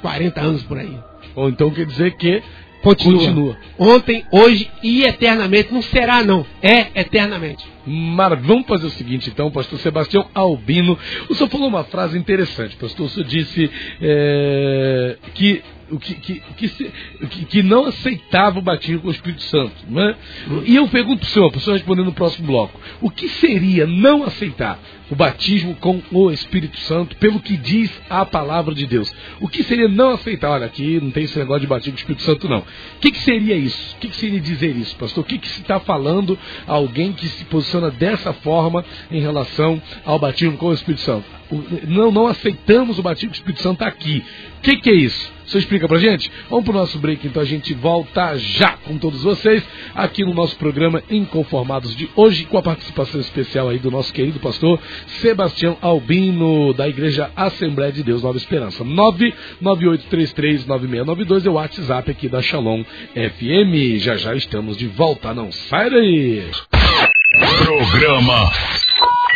[0.00, 0.98] 40 anos por aí.
[1.34, 2.42] Ou então quer dizer que
[2.82, 3.18] Continua.
[3.18, 3.56] Continua.
[3.78, 5.72] Ontem, hoje e eternamente.
[5.72, 6.46] Não será, não.
[6.62, 7.66] É eternamente.
[7.84, 8.36] Mar...
[8.36, 10.96] Vamos fazer o seguinte, então, pastor Sebastião Albino.
[11.28, 13.06] O senhor falou uma frase interessante, pastor.
[13.06, 19.08] O senhor disse é, que o que, que, que, que, não aceitava o batismo com
[19.08, 19.74] o Espírito Santo.
[19.88, 20.16] Não é?
[20.64, 23.28] E eu pergunto para o senhor, para o senhor responder no próximo bloco, o que
[23.28, 24.78] seria não aceitar
[25.10, 29.12] o batismo com o Espírito Santo, pelo que diz a palavra de Deus?
[29.40, 30.50] O que seria não aceitar?
[30.50, 32.58] Olha, aqui não tem esse negócio de batismo com o Espírito Santo, não.
[32.58, 33.96] O que, que seria isso?
[33.96, 35.24] O que, que seria dizer isso, pastor?
[35.24, 39.80] O que, que se está falando a alguém que se posiciona dessa forma em relação
[40.04, 41.24] ao batismo com o Espírito Santo?
[41.86, 44.22] Não, não aceitamos o batismo com o Espírito Santo aqui.
[44.58, 45.37] O que, que é isso?
[45.48, 46.30] Você explica pra gente?
[46.50, 50.58] Vamos pro nosso break, então a gente volta já com todos vocês aqui no nosso
[50.58, 56.74] programa Inconformados de hoje, com a participação especial aí do nosso querido pastor Sebastião Albino,
[56.74, 58.84] da Igreja Assembleia de Deus Nova Esperança.
[58.84, 62.84] 998339692 é o WhatsApp aqui da Shalom
[63.14, 64.00] FM.
[64.00, 66.44] Já já estamos de volta, não sai daí!
[67.64, 68.50] Programa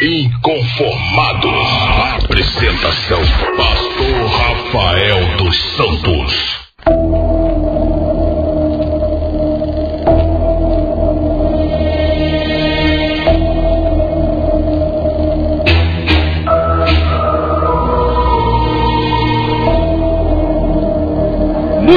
[0.03, 1.53] Inconformados.
[2.25, 3.21] Apresentação:
[3.57, 7.22] Pastor Rafael dos Santos.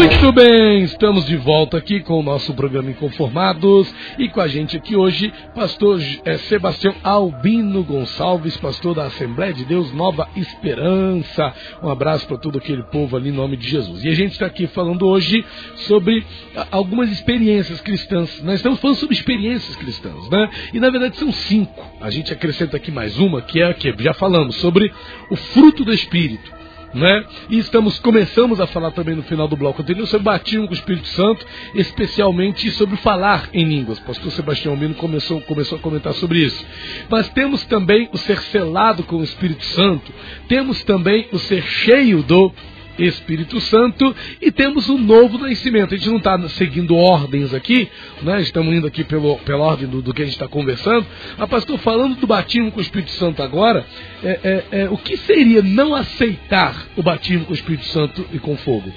[0.05, 4.77] Muito bem, estamos de volta aqui com o nosso programa Inconformados e com a gente
[4.77, 11.51] aqui hoje, pastor é, Sebastião Albino Gonçalves, pastor da Assembleia de Deus Nova Esperança.
[11.81, 14.03] Um abraço para todo aquele povo ali em nome de Jesus.
[14.03, 15.43] E a gente está aqui falando hoje
[15.87, 16.23] sobre
[16.71, 18.43] algumas experiências cristãs.
[18.43, 20.51] Nós estamos falando sobre experiências cristãs, né?
[20.71, 21.83] E na verdade são cinco.
[21.99, 24.93] A gente acrescenta aqui mais uma, que é a que já falamos sobre
[25.31, 26.64] o fruto do Espírito
[26.95, 27.25] né?
[27.49, 30.77] E estamos começamos a falar também no final do bloco anterior sobre batismo com o
[30.77, 33.99] Espírito Santo, especialmente sobre falar em línguas.
[33.99, 36.65] O pastor Sebastião Almino começou, começou a comentar sobre isso.
[37.09, 40.11] Mas temos também o ser selado com o Espírito Santo,
[40.47, 42.51] temos também o ser cheio do
[42.97, 45.93] Espírito Santo e temos o novo nascimento.
[45.93, 47.89] A gente não está seguindo ordens aqui,
[48.21, 48.41] né?
[48.41, 51.05] estamos indo aqui pelo, pela ordem do, do que a gente está conversando.
[51.37, 53.85] Mas, pastor, falando do batismo com o Espírito Santo agora,
[54.23, 58.39] é, é, é, o que seria não aceitar o batismo com o Espírito Santo e
[58.39, 58.91] com fogo?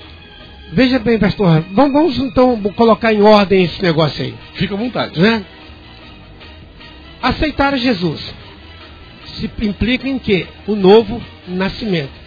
[0.73, 4.35] Veja bem, pastor, vamos, vamos então colocar em ordem esse negócio aí.
[4.55, 5.19] Fica à vontade.
[5.19, 5.45] Né?
[7.23, 8.35] Aceitar Jesus
[9.39, 10.47] se implica em quê?
[10.67, 12.18] O novo nascimento.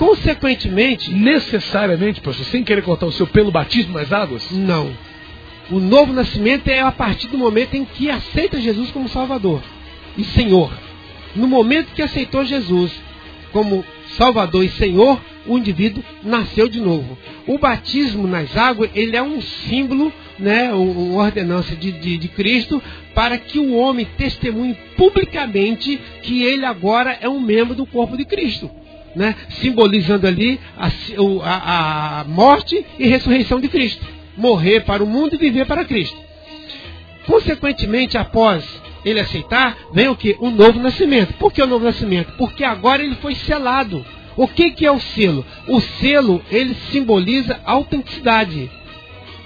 [0.00, 4.50] Consequentemente, necessariamente, pastor, sem querer cortar o seu pelo batismo nas águas?
[4.50, 4.90] Não.
[5.70, 9.62] O novo nascimento é a partir do momento em que aceita Jesus como Salvador
[10.16, 10.72] e Senhor.
[11.36, 12.90] No momento que aceitou Jesus
[13.52, 13.84] como
[14.16, 17.18] Salvador e Senhor, o indivíduo nasceu de novo.
[17.46, 22.82] O batismo nas águas, ele é um símbolo, né, uma ordenança de, de, de Cristo,
[23.14, 28.24] para que o homem testemunhe publicamente que ele agora é um membro do corpo de
[28.24, 28.79] Cristo.
[29.14, 30.88] Né, simbolizando ali a,
[31.42, 34.06] a, a morte e ressurreição de Cristo.
[34.36, 36.16] Morrer para o mundo e viver para Cristo.
[37.26, 38.64] Consequentemente, após
[39.04, 40.36] ele aceitar, vem o que?
[40.40, 41.34] O novo nascimento.
[41.34, 42.32] Por que o novo nascimento?
[42.36, 44.04] Porque agora ele foi selado.
[44.36, 45.44] O que, que é o selo?
[45.68, 48.70] O selo, ele simboliza autenticidade.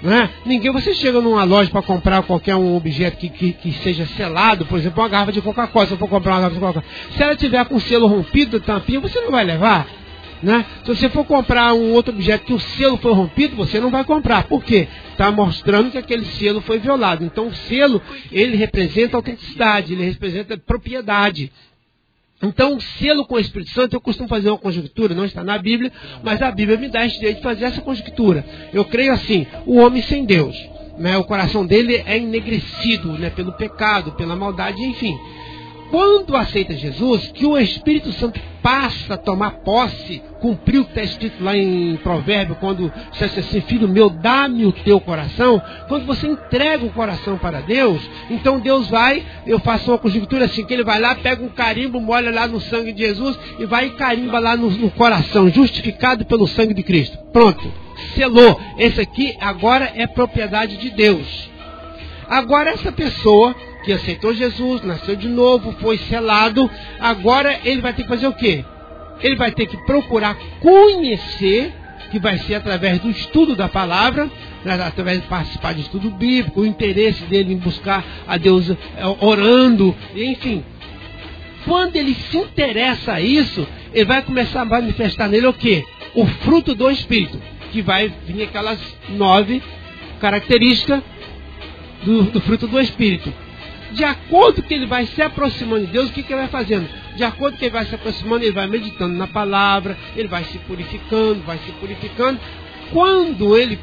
[0.01, 0.29] Né?
[0.45, 4.65] Ninguém, você chega numa loja para comprar qualquer um objeto que, que, que, seja selado,
[4.65, 7.23] por exemplo, uma garrafa de Coca-Cola, se eu for comprar uma garrafa de Coca-Cola, se
[7.23, 9.87] ela tiver com o selo rompido, tampinha, você não vai levar.
[10.43, 10.65] Né?
[10.83, 14.03] Se você for comprar um outro objeto que o selo foi rompido, você não vai
[14.03, 14.43] comprar.
[14.43, 14.87] Por quê?
[15.11, 17.23] Está mostrando que aquele selo foi violado.
[17.23, 21.51] Então o selo, ele representa autenticidade, ele representa propriedade.
[22.43, 25.91] Então, selo com o Espírito Santo, eu costumo fazer uma conjectura, não está na Bíblia,
[26.23, 28.45] mas a Bíblia me dá esse direito de fazer essa conjectura.
[28.73, 30.55] Eu creio assim: o homem sem Deus,
[30.97, 35.17] né, o coração dele é enegrecido né, pelo pecado, pela maldade, enfim
[35.89, 41.03] quando aceita Jesus, que o Espírito Santo passa a tomar posse, cumpriu o que está
[41.03, 46.27] escrito lá em Provérbio, quando você assim, filho meu, dá-me o teu coração, quando você
[46.27, 50.83] entrega o coração para Deus, então Deus vai, eu faço uma conjuntura assim, que ele
[50.83, 54.39] vai lá, pega um carimbo, molha lá no sangue de Jesus e vai e carimba
[54.39, 57.17] lá no, no coração, justificado pelo sangue de Cristo.
[57.31, 57.71] Pronto,
[58.15, 58.59] selou.
[58.77, 61.49] Esse aqui agora é propriedade de Deus.
[62.27, 66.69] Agora essa pessoa que aceitou Jesus, nasceu de novo, foi selado,
[66.99, 68.65] agora ele vai ter que fazer o quê?
[69.21, 71.71] Ele vai ter que procurar conhecer,
[72.11, 74.29] que vai ser através do estudo da palavra,
[74.85, 78.75] através de participar de estudo bíblico, o interesse dele em buscar a Deus é,
[79.21, 80.63] orando, enfim.
[81.63, 85.85] Quando ele se interessa a isso, ele vai começar a manifestar nele o quê?
[86.15, 87.39] O fruto do Espírito,
[87.71, 89.61] que vai vir aquelas nove
[90.19, 91.01] características
[92.03, 93.44] do, do fruto do Espírito
[93.95, 96.87] de acordo que ele vai se aproximando de Deus, o que, que ele vai fazendo?
[97.15, 100.59] De acordo que ele vai se aproximando, ele vai meditando na palavra, ele vai se
[100.59, 102.39] purificando, vai se purificando.
[102.91, 103.79] Quando ele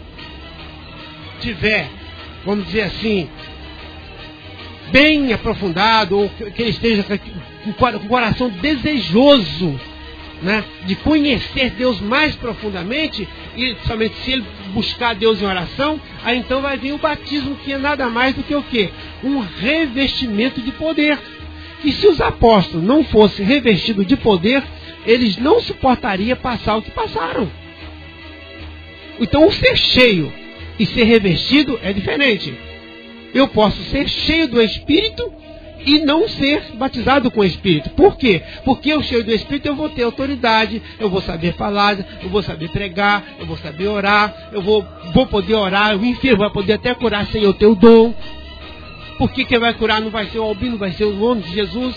[1.40, 1.88] tiver,
[2.44, 3.28] vamos dizer assim,
[4.92, 9.80] bem aprofundado, ou que ele esteja com o coração desejoso
[10.42, 16.38] né, de conhecer Deus mais profundamente, e somente se ele buscar Deus em oração, aí
[16.38, 18.90] então vai vir o batismo, que é nada mais do que o quê?
[19.22, 21.18] Um revestimento de poder.
[21.84, 24.62] E se os apóstolos não fossem revestidos de poder,
[25.06, 27.50] eles não suportariam passar o que passaram.
[29.20, 30.32] Então, o ser cheio
[30.78, 32.52] e ser revestido é diferente.
[33.34, 35.32] Eu posso ser cheio do Espírito
[35.84, 37.90] e não ser batizado com o Espírito.
[37.90, 38.42] Por quê?
[38.64, 42.42] Porque eu cheio do Espírito eu vou ter autoridade, eu vou saber falar, eu vou
[42.42, 46.74] saber pregar, eu vou saber orar, eu vou, vou poder orar, o enfermo vai poder
[46.74, 48.14] até curar sem eu ter o dom.
[49.18, 51.94] Porque quem vai curar não vai ser o albino, vai ser o nome de Jesus.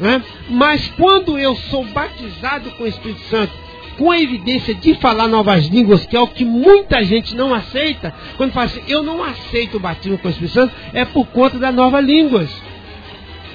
[0.00, 0.22] Né?
[0.50, 3.52] Mas quando eu sou batizado com o Espírito Santo,
[3.96, 8.12] com a evidência de falar novas línguas, que é o que muita gente não aceita,
[8.36, 11.58] quando fala assim, eu não aceito o batismo com o Espírito Santo, é por conta
[11.58, 12.50] das novas línguas.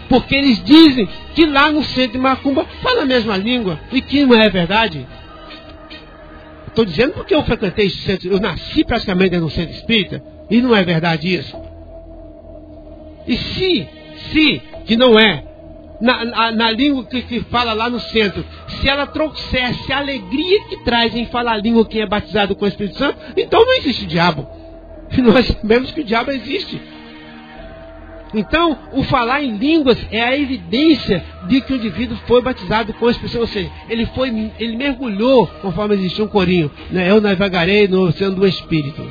[0.10, 4.26] Porque eles dizem que lá no centro de Macumba fala a mesma língua e que
[4.26, 5.06] não é verdade.
[6.68, 10.76] Estou dizendo porque eu frequentei esse centro, eu nasci praticamente no centro espírita e não
[10.76, 11.58] é verdade isso.
[13.28, 13.88] E se,
[14.32, 15.44] se, que não é,
[16.00, 20.64] na, na, na língua que, que, fala lá no centro, se ela trouxesse a alegria
[20.66, 23.74] que traz em falar a língua quem é batizado com o Espírito Santo, então não
[23.78, 24.48] existe diabo.
[25.12, 26.82] E nós sabemos que o diabo existe.
[28.34, 33.08] Então, o falar em línguas é a evidência de que o indivíduo foi batizado com
[33.08, 37.10] a expressão, ou seja, ele, foi, ele mergulhou, conforme existia um corinho, né?
[37.10, 39.02] eu navegarei no oceano do Espírito.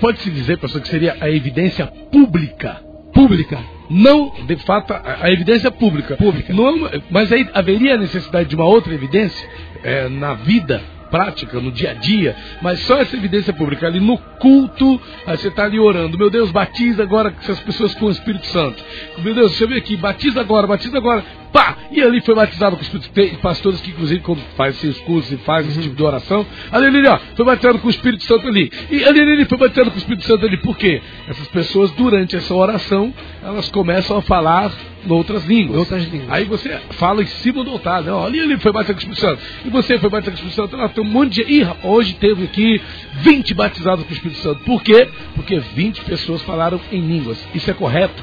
[0.00, 2.80] Pode-se dizer, pastor, que seria a evidência pública.
[3.12, 3.58] Pública.
[3.90, 6.16] Não, de fato, a, a evidência pública.
[6.16, 6.52] Pública.
[6.52, 9.46] Não, mas aí haveria necessidade de uma outra evidência
[9.82, 10.82] é, na vida
[11.14, 15.46] prática, no dia a dia, mas só essa evidência pública ali no culto, aí você
[15.46, 18.82] está ali orando, meu Deus, batiza agora essas pessoas com o Espírito Santo.
[19.18, 21.76] Meu Deus, você vê aqui, batiza agora, batiza agora, pá!
[21.92, 23.14] E ali foi batizado com o Espírito Santo.
[23.14, 26.86] Tem pastores que, inclusive, quando faz esses cursos e faz esse tipo de oração, ali,
[26.88, 28.72] ali, ó, foi batizado com o Espírito Santo ali.
[28.90, 30.56] E ali, ali, foi batizado com o Espírito Santo ali.
[30.56, 31.00] Por quê?
[31.28, 34.72] Essas pessoas, durante essa oração, elas começam a falar
[35.08, 35.78] outras línguas.
[35.78, 36.30] Outras línguas.
[36.30, 38.10] Aí você fala em cima do altar, né?
[38.10, 39.42] Ó, ali, ali foi batizado com o Espírito Santo.
[39.64, 40.80] E você foi batizado com o Espírito Santo.
[40.80, 41.60] Ela tem um monte de.
[41.60, 42.80] Ih, hoje teve aqui
[43.20, 44.64] 20 batizados com o Espírito Santo.
[44.64, 45.08] Por quê?
[45.34, 47.38] Porque 20 pessoas falaram em línguas.
[47.54, 48.22] Isso é correto?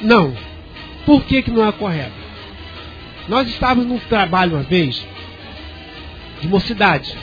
[0.00, 0.34] Não.
[1.04, 2.12] Por que, que não é correto?
[3.28, 5.04] Nós estávamos num trabalho uma vez
[6.40, 7.16] de mocidade,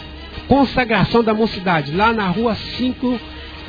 [0.47, 3.19] consagração da mocidade, lá na rua 5,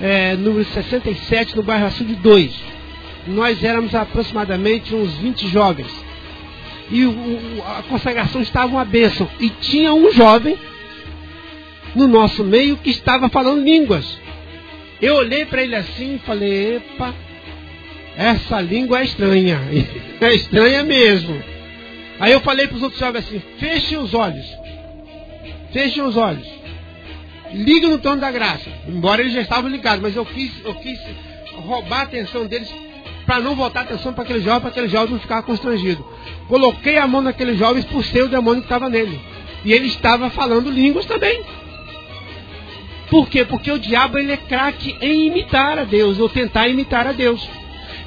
[0.00, 2.54] é, número 67, no bairro Açude 2.
[3.26, 5.90] Nós éramos aproximadamente uns 20 jovens.
[6.90, 9.28] E o, a consagração estava uma bênção.
[9.38, 10.56] E tinha um jovem
[11.94, 14.06] no nosso meio que estava falando línguas.
[15.00, 17.14] Eu olhei para ele assim e falei: Epa,
[18.16, 19.60] essa língua é estranha.
[20.20, 21.42] É estranha mesmo.
[22.18, 24.44] Aí eu falei para os outros jovens assim: fechem os olhos.
[25.72, 26.46] Fechem os olhos.
[27.54, 28.70] Liga no trono da graça.
[28.86, 31.00] Embora eles já estavam ligados, mas eu quis, eu quis
[31.54, 32.68] roubar a atenção deles
[33.24, 36.04] para não voltar a atenção para aquele jovem, para aquele jovem não ficar constrangido.
[36.48, 39.18] Coloquei a mão naquele jovem e expulsei o demônio que estava nele.
[39.64, 41.42] E ele estava falando línguas também.
[43.10, 43.44] Por quê?
[43.44, 47.46] Porque o diabo ele é craque em imitar a Deus, ou tentar imitar a Deus.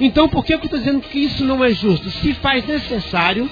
[0.00, 2.10] Então, por que eu estou dizendo que isso não é justo?
[2.10, 3.48] Se faz necessário,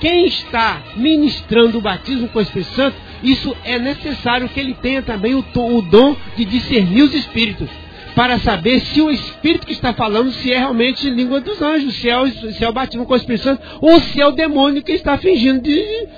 [0.00, 5.02] quem está ministrando o batismo com o Espírito Santo, isso é necessário que ele tenha
[5.02, 7.68] também o, o dom de discernir os espíritos,
[8.14, 12.08] para saber se o espírito que está falando se é realmente língua dos anjos, se
[12.08, 14.82] é o, se é o batismo com o Espírito Santo, ou se é o demônio
[14.82, 16.08] que está fingindo de,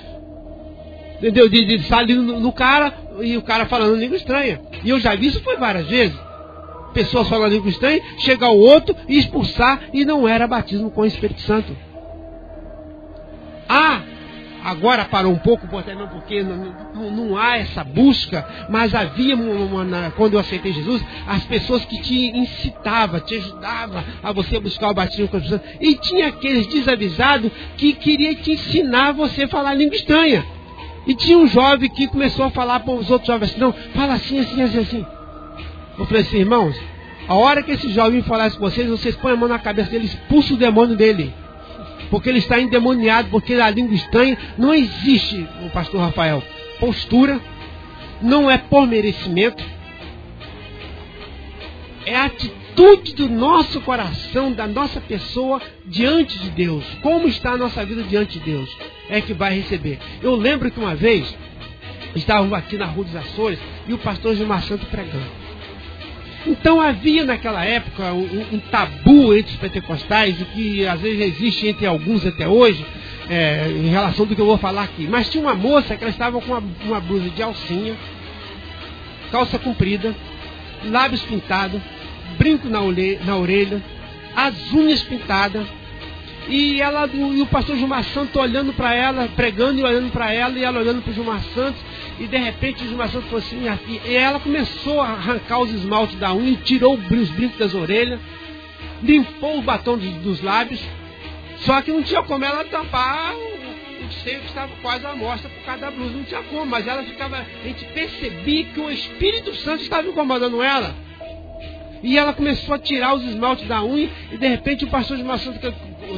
[1.19, 4.61] de, de, de, ali no, no cara e o cara falando língua estranha.
[4.83, 6.17] E eu já vi isso foi várias vezes.
[6.93, 11.05] Pessoas falando língua estranha, chegar o outro e expulsar, e não era batismo com o
[11.05, 11.75] Espírito Santo.
[13.67, 14.01] Ah,
[14.63, 20.11] agora parou um pouco, porque não, não, não há essa busca, mas havia, uma, uma,
[20.11, 24.93] quando eu aceitei Jesus, as pessoas que te incitavam, te ajudavam a você buscar o
[24.95, 25.77] batismo com o Espírito Santo.
[25.79, 30.43] E tinha aqueles desavisados que queria te ensinar você a falar língua estranha.
[31.09, 34.13] E tinha um jovem que começou a falar para os outros jovens assim, não, fala
[34.13, 35.05] assim, assim, assim, assim.
[35.97, 36.79] Eu falei assim, irmãos,
[37.27, 40.05] a hora que esse jovem falasse com vocês, vocês põem a mão na cabeça dele,
[40.05, 41.33] expulsa o demônio dele.
[42.11, 46.43] Porque ele está endemoniado, porque a língua estranha não existe, o pastor Rafael,
[46.79, 47.41] postura,
[48.21, 49.63] não é por merecimento,
[52.05, 56.85] é atitude do nosso coração, da nossa pessoa diante de Deus.
[57.01, 58.69] Como está a nossa vida diante de Deus?
[59.09, 59.99] É que vai receber.
[60.21, 61.35] Eu lembro que uma vez
[62.15, 65.49] estávamos aqui na Rua dos Açores e o pastor Gilmar Santo pregando.
[66.47, 71.67] Então havia naquela época um, um, tabu entre os pentecostais, o que às vezes existe
[71.67, 72.85] entre alguns até hoje,
[73.29, 75.05] é, em relação do que eu vou falar aqui.
[75.05, 77.93] Mas tinha uma moça que ela estava com uma, uma blusa de alcinha,
[79.31, 80.15] calça comprida,
[80.85, 81.81] lábios pintados,
[82.39, 83.83] brinco na, orelha, na orelha
[84.35, 85.67] as unhas pintadas.
[86.47, 90.57] E, ela, e o pastor Gilmar Santos olhando para ela, pregando e olhando para ela,
[90.57, 91.79] e ela olhando para o Gilmar Santos.
[92.19, 93.65] E de repente o Gilmar Santos falou assim.
[94.05, 98.19] E ela começou a arrancar os esmaltes da unha, tirou os brincos das orelhas,
[99.03, 100.81] limpou o batom dos, lábios.
[101.59, 105.63] Só que não tinha como ela tampar o seio que estava quase à mostra por
[105.65, 106.15] causa da blusa.
[106.15, 107.37] Não tinha como, mas ela ficava.
[107.37, 111.08] A gente percebia que o Espírito Santo estava incomodando ela.
[112.01, 115.23] E ela começou a tirar os esmaltes da unha, e de repente o pastor de
[115.23, 115.53] maçã,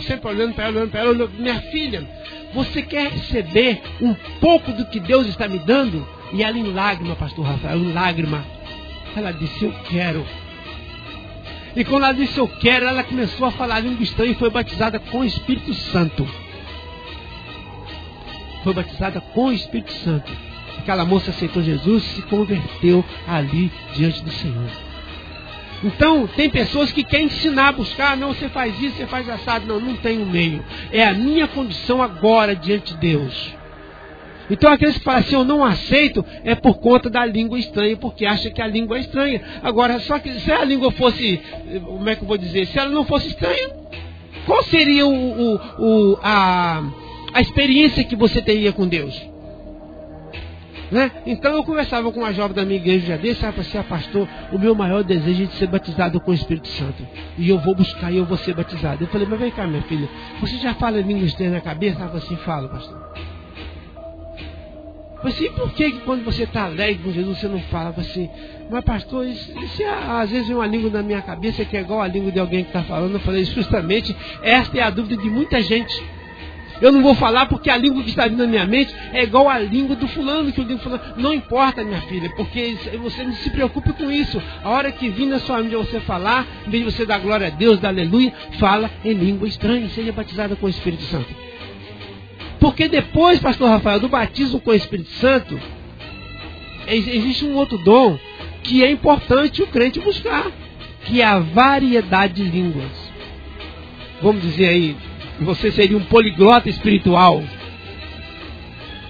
[0.01, 2.07] sempre olhando para ela, olhando para ela, olhou, minha filha,
[2.53, 6.07] você quer receber um pouco do que Deus está me dando?
[6.33, 8.45] E ela em lágrima, pastor Rafael, em lágrima.
[9.15, 10.25] Ela disse, eu quero.
[11.75, 14.99] E quando ela disse eu quero, ela começou a falar língua estranha e foi batizada
[14.99, 16.27] com o Espírito Santo.
[18.63, 20.31] Foi batizada com o Espírito Santo.
[20.77, 24.90] Aquela moça aceitou Jesus e se converteu ali diante do Senhor.
[25.83, 29.65] Então, tem pessoas que querem ensinar a buscar, não, você faz isso, você faz assado.
[29.65, 30.63] Não, não tem um meio.
[30.91, 33.53] É a minha condição agora diante de Deus.
[34.49, 38.25] Então, aqueles que falam assim, eu não aceito, é por conta da língua estranha, porque
[38.25, 39.41] acha que a língua é estranha.
[39.63, 41.39] Agora, só que se a língua fosse,
[41.85, 43.69] como é que eu vou dizer, se ela não fosse estranha,
[44.45, 46.83] qual seria o, o, o a,
[47.33, 49.30] a experiência que você teria com Deus?
[50.91, 51.09] Né?
[51.25, 54.27] Então eu conversava com uma jovem da minha igreja já desse, ela falou ah, pastor,
[54.51, 57.07] o meu maior desejo é de ser batizado com o Espírito Santo.
[57.37, 59.01] E eu vou buscar e eu vou ser batizado.
[59.01, 60.09] Eu falei, mas vem cá, minha filha,
[60.41, 61.97] você já fala língua estranha na cabeça?
[61.97, 62.97] Ela falou assim, falo, pastor.
[65.13, 67.93] Eu falei assim, por que quando você está alegre com Jesus você não fala?
[67.97, 68.29] Assim,
[68.69, 71.81] mas pastor, isso, isso é, às vezes vem uma língua na minha cabeça que é
[71.81, 73.13] igual a língua de alguém que está falando.
[73.13, 74.13] Eu falei, justamente,
[74.43, 76.03] essa é a dúvida de muita gente.
[76.81, 79.47] Eu não vou falar porque a língua que está vindo na minha mente é igual
[79.47, 81.01] à língua do fulano, que o fulano.
[81.15, 84.41] Não importa, minha filha, porque você não se preocupe com isso.
[84.63, 87.47] A hora que vir na sua mente você falar, em vez de você dar glória
[87.47, 91.29] a Deus, dar aleluia, fala em língua estranha, seja batizada com o Espírito Santo.
[92.59, 95.59] Porque depois, pastor Rafael, do batismo com o Espírito Santo,
[96.87, 98.17] existe um outro dom
[98.63, 100.51] que é importante o crente buscar,
[101.05, 102.91] que é a variedade de línguas.
[104.21, 104.95] Vamos dizer aí,
[105.43, 107.43] você seria um poliglota espiritual.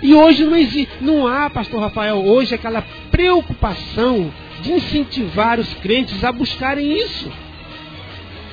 [0.02, 6.24] E hoje não existe, não há, pastor Rafael, hoje aquela preocupação de incentivar os crentes
[6.24, 7.32] a buscarem isso.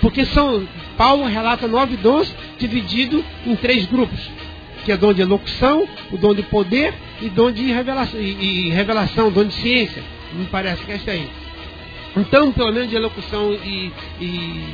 [0.01, 0.67] Porque são,
[0.97, 4.31] Paulo relata nove dons dividido em três grupos,
[4.85, 8.69] que é dom de elocução, o dom de poder e dom de revelação, e, e
[8.71, 10.03] revelação, dom de ciência.
[10.35, 11.29] Me parece que é isso aí.
[12.17, 14.65] Então, pelo menos de elocução e, e,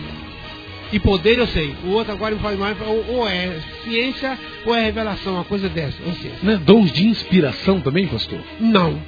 [0.95, 1.74] e poder eu sei.
[1.84, 3.51] O outro agora me faz mais, ou, ou, é
[3.82, 5.97] ciência ou é revelação, uma coisa dessa.
[6.07, 8.38] Ou seja, Não é dons de inspiração também, pastor?
[8.61, 8.99] não.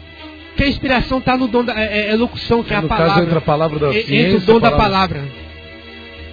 [0.49, 3.13] Porque a inspiração está no dom da é, é elocução, que é, a no palavra.
[3.13, 4.17] caso, entre a palavra da ciência...
[4.17, 5.23] entre o dom a da palavra.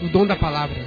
[0.01, 0.77] O dom da palavra.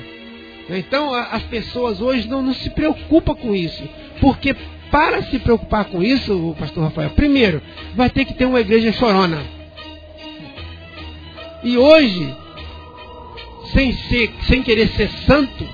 [0.70, 3.86] Então as pessoas hoje não, não se preocupam com isso.
[4.22, 4.56] Porque
[4.90, 7.60] para se preocupar com isso, pastor Rafael, primeiro,
[7.94, 9.42] vai ter que ter uma igreja chorona.
[11.62, 12.34] E hoje,
[13.72, 15.66] sem, ser, sem querer ser santo,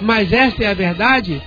[0.00, 1.40] mas esta é a verdade,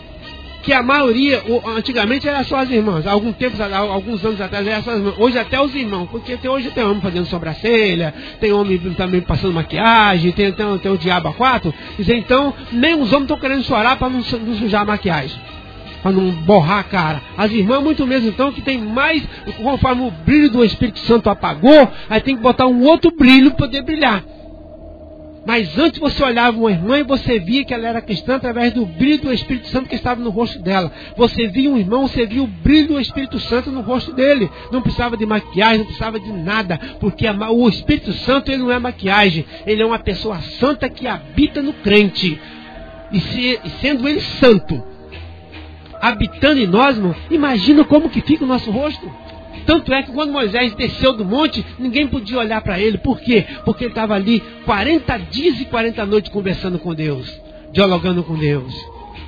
[0.61, 1.41] que a maioria,
[1.75, 5.39] antigamente era só as irmãs, algum tempo, alguns anos atrás era só as irmãs, hoje
[5.39, 10.31] até os irmãos, porque tem, hoje tem homem fazendo sobrancelha, tem homem também passando maquiagem,
[10.31, 14.09] tem, tem, tem o diabo a quatro, então nem os homens estão querendo chorar para
[14.09, 15.39] não, não sujar a maquiagem,
[16.03, 17.21] para não borrar a cara.
[17.37, 19.23] As irmãs muito mesmo então que tem mais,
[19.57, 23.65] conforme o brilho do Espírito Santo apagou, aí tem que botar um outro brilho para
[23.65, 24.23] poder brilhar.
[25.45, 28.85] Mas antes você olhava uma irmã e você via que ela era cristã através do
[28.85, 30.91] brilho do Espírito Santo que estava no rosto dela.
[31.17, 34.49] Você via um irmão, você via o brilho do Espírito Santo no rosto dele.
[34.71, 38.77] Não precisava de maquiagem, não precisava de nada, porque o Espírito Santo ele não é
[38.77, 42.39] maquiagem, ele é uma pessoa santa que habita no crente.
[43.11, 44.81] E, se- sendo ele santo,
[45.99, 49.11] habitando em nós, irmão, imagina como que fica o nosso rosto.
[49.65, 52.97] Tanto é que quando Moisés desceu do monte, ninguém podia olhar para ele.
[52.97, 53.45] Por quê?
[53.63, 57.39] Porque ele estava ali 40 dias e 40 noites conversando com Deus,
[57.71, 58.73] dialogando com Deus,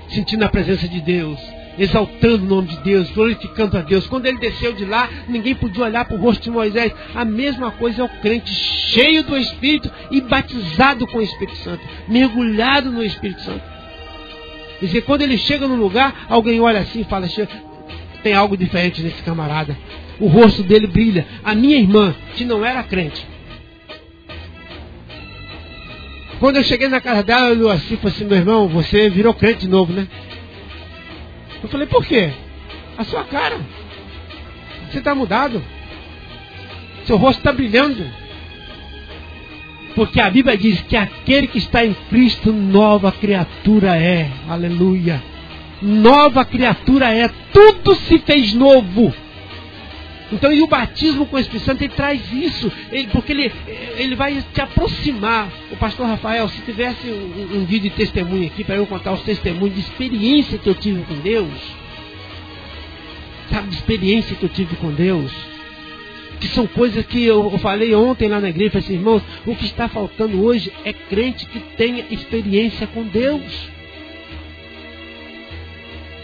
[0.09, 1.39] sentindo a presença de Deus,
[1.77, 4.07] exaltando o nome de Deus, glorificando a Deus.
[4.07, 6.91] Quando ele desceu de lá, ninguém podia olhar para o rosto de Moisés.
[7.15, 11.81] A mesma coisa é o crente cheio do Espírito e batizado com o Espírito Santo,
[12.07, 13.61] mergulhado no Espírito Santo.
[14.79, 17.47] Quer dizer, quando ele chega num lugar, alguém olha assim e fala: "Che-
[18.21, 19.77] tem algo diferente nesse camarada.
[20.19, 21.25] O rosto dele brilha.
[21.43, 23.25] A minha irmã, que não era crente,
[26.39, 29.33] quando eu cheguei na casa dela, ela olhou assim falou assim: meu irmão, você virou
[29.33, 30.07] crente de novo, né?
[31.61, 32.31] Eu falei: por quê?
[32.97, 33.59] A sua cara.
[34.91, 35.63] Você está mudado.
[37.05, 38.05] Seu rosto está brilhando.
[39.95, 44.29] Porque a Bíblia diz que aquele que está em Cristo, nova criatura é.
[44.49, 45.23] Aleluia.
[45.81, 47.29] Nova criatura é.
[47.51, 49.13] Tudo se fez novo.
[50.33, 53.51] Então, e o batismo com o Espírito Santo, ele traz isso, ele- porque ele,
[53.97, 55.47] ele vai te aproximar.
[55.71, 59.21] O pastor Rafael, se tivesse um, um vídeo de testemunho aqui, para eu contar os
[59.21, 61.51] testemunhos de experiência que eu tive com Deus,
[63.51, 65.31] sabe, de experiência que eu tive com Deus,
[66.39, 69.87] que são coisas que eu, falei ontem lá na igreja, assim, irmãos, o que está
[69.87, 73.41] faltando hoje é crente que tenha experiência com Deus.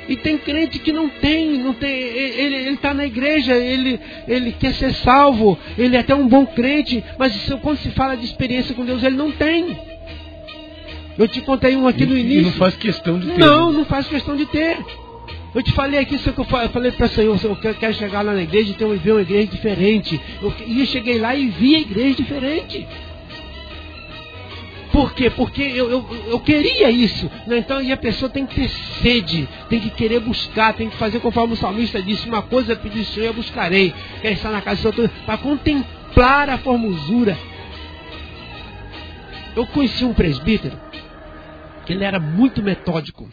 [0.10, 4.74] E tem crente que não tem, não tem, ele está na igreja, ele, ele quer
[4.74, 8.84] ser salvo, ele é até um bom crente, mas quando se fala de experiência com
[8.84, 9.78] Deus, ele não tem.
[11.18, 12.42] Eu te contei um aqui no E- início.
[12.42, 13.38] E não faz questão de ter.
[13.38, 14.78] Não, não faz questão de ter.
[15.54, 17.76] Eu te falei aqui, isso que eu fa- eu falei para o Senhor, eu quero-
[17.76, 20.20] quero chegar lá na igreja e ter, ver uma igreja diferente.
[20.42, 22.88] Eu, e eu cheguei lá e vi a igreja diferente.
[24.92, 25.30] Por quê?
[25.30, 27.30] Porque eu, eu, eu queria isso.
[27.46, 27.58] né?
[27.58, 28.70] Então, e a pessoa tem que ter
[29.02, 33.00] sede, tem que querer buscar, tem que fazer conforme o salmista disse: Uma coisa pedi
[33.00, 33.94] ao Senhor, eu buscarei.
[34.22, 37.38] Quer estar na casa do Senhor para contemplar a formosura.
[39.56, 40.78] Eu conheci um presbítero
[41.86, 43.28] que ele era muito metódico.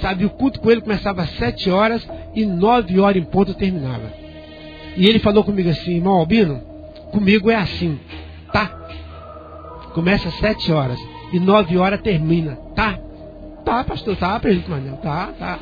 [0.00, 4.12] Sabe, o culto com ele começava às sete horas e nove horas em ponto terminava.
[4.96, 6.60] E ele falou comigo assim, irmão Albino,
[7.12, 7.98] comigo é assim,
[8.52, 8.81] tá?
[9.94, 10.98] Começa às sete horas
[11.32, 12.98] e nove horas termina, tá?
[13.64, 15.58] Tá, pastor, tá, presbítero Manel, tá, tá,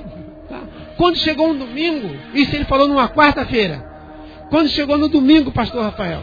[0.48, 0.60] tá.
[0.96, 3.84] Quando chegou um domingo, isso ele falou numa quarta-feira.
[4.50, 6.22] Quando chegou no domingo, pastor Rafael,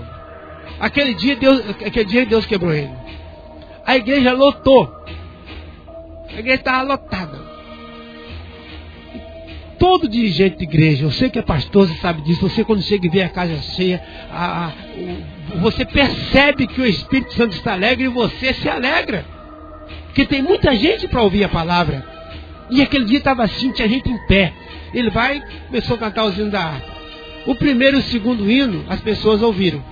[0.80, 2.92] aquele dia Deus, aquele dia Deus quebrou ele.
[3.86, 4.92] A igreja lotou.
[6.30, 7.27] A igreja estava lotada.
[9.80, 12.42] Todo dirigente de igreja, você que é pastor, você sabe disso.
[12.42, 14.02] Você, quando chega e vê a casa cheia,
[14.32, 14.72] a- a-
[15.60, 19.24] você percebe que o Espírito Santo está alegre e você se alegra.
[20.06, 22.04] Porque tem muita gente para ouvir a palavra.
[22.72, 24.52] E aquele dia estava assim, tinha gente em pé.
[24.94, 26.98] Ele vai, começou a cantar os hinos da harpa.
[27.46, 29.84] O primeiro e o segundo hino, as pessoas ouviram.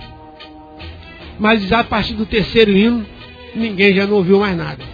[1.38, 3.06] Mas a partir do terceiro hino,
[3.54, 4.84] ninguém já não ouviu mais nada.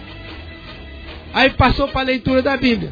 [1.33, 2.91] Aí passou para a leitura da Bíblia.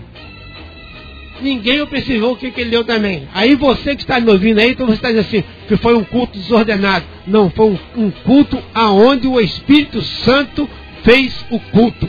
[1.42, 3.28] Ninguém observou o que, que ele leu também.
[3.34, 6.04] Aí você que está me ouvindo aí, então você está dizendo assim, que foi um
[6.04, 7.06] culto desordenado.
[7.28, 10.70] Não, foi um, um culto aonde o Espírito Santo
[11.04, 12.08] fez o culto.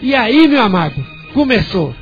[0.00, 1.94] E aí, meu amado, começou.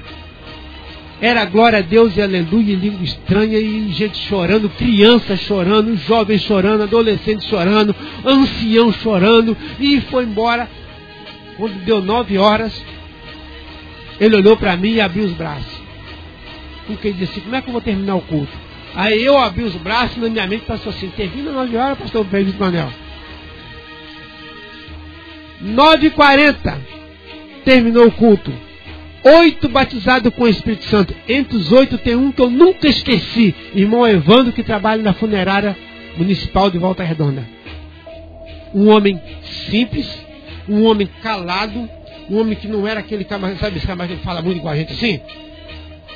[1.21, 6.83] Era glória a Deus e aleluia, língua estranha, e gente chorando, criança chorando, jovens chorando,
[6.83, 10.69] adolescentes chorando, ancião chorando, e foi embora.
[11.57, 12.73] Quando deu nove horas,
[14.23, 15.83] ele olhou para mim e abriu os braços.
[16.87, 18.53] Porque ele disse como é que eu vou terminar o culto?
[18.95, 22.25] Aí eu abri os braços e na minha mente passou assim, termina nove horas, pastor
[22.27, 22.93] Pedro Manel.
[25.65, 26.79] 9h40
[27.65, 28.53] terminou o culto
[29.25, 31.15] oito batizados com o Espírito Santo.
[31.29, 35.77] Entre os oito tem um que eu nunca esqueci, irmão Evandro, que trabalha na funerária
[36.17, 37.47] municipal de Volta Redonda.
[38.75, 39.21] Um homem
[39.69, 40.09] simples,
[40.69, 41.89] um homem calado,
[42.31, 44.77] um homem que não era aquele camarada, sabe esse camarada que fala muito com a
[44.77, 45.21] gente assim?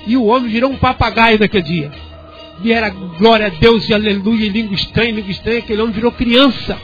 [0.07, 1.91] E o homem virou um papagaio naquele dia.
[2.63, 6.13] E era glória a Deus e aleluia, e língua estranha, língua estranha, aquele homem virou
[6.13, 6.79] criança.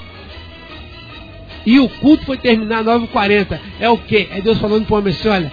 [1.64, 3.58] E o culto foi terminar às 9h40.
[3.80, 4.28] É o quê?
[4.32, 5.52] É Deus falando para o homem assim, olha,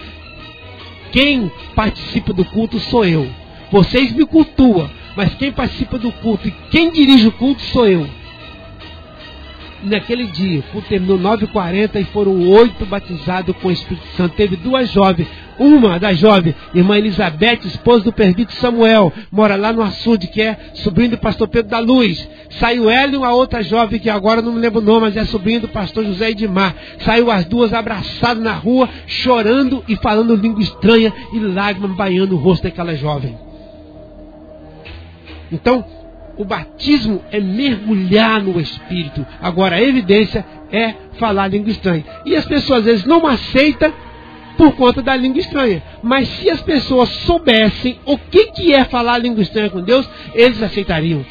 [1.12, 3.28] quem participa do culto sou eu.
[3.70, 8.06] Vocês me cultuam, mas quem participa do culto e quem dirige o culto sou eu.
[9.82, 14.36] Naquele dia, terminou 9h40 e foram oito batizados com o Espírito Santo.
[14.36, 15.26] Teve duas jovens
[15.60, 20.58] uma das jovens, irmã Elizabeth, esposa do presbítero Samuel, mora lá no açude, que é
[20.72, 22.26] sobrinho do pastor Pedro da Luz.
[22.58, 25.24] Saiu ela e uma outra jovem, que agora não me lembro o nome, mas é
[25.26, 26.74] sobrinho do pastor José Edmar.
[27.00, 32.38] Saiu as duas abraçadas na rua, chorando e falando língua estranha e lágrimas banhando o
[32.38, 33.36] rosto daquela jovem.
[35.52, 35.84] Então,
[36.40, 39.26] o batismo é mergulhar no Espírito.
[39.42, 42.02] Agora, a evidência é falar língua estranha.
[42.24, 43.92] E as pessoas às vezes não aceitam
[44.56, 45.82] por conta da língua estranha.
[46.02, 50.62] Mas se as pessoas soubessem o que, que é falar língua estranha com Deus, eles
[50.62, 51.26] aceitariam.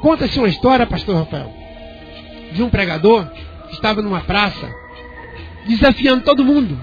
[0.00, 1.52] Conta-se uma história, pastor Rafael,
[2.52, 3.26] de um pregador
[3.66, 4.72] que estava numa praça,
[5.66, 6.78] desafiando todo mundo.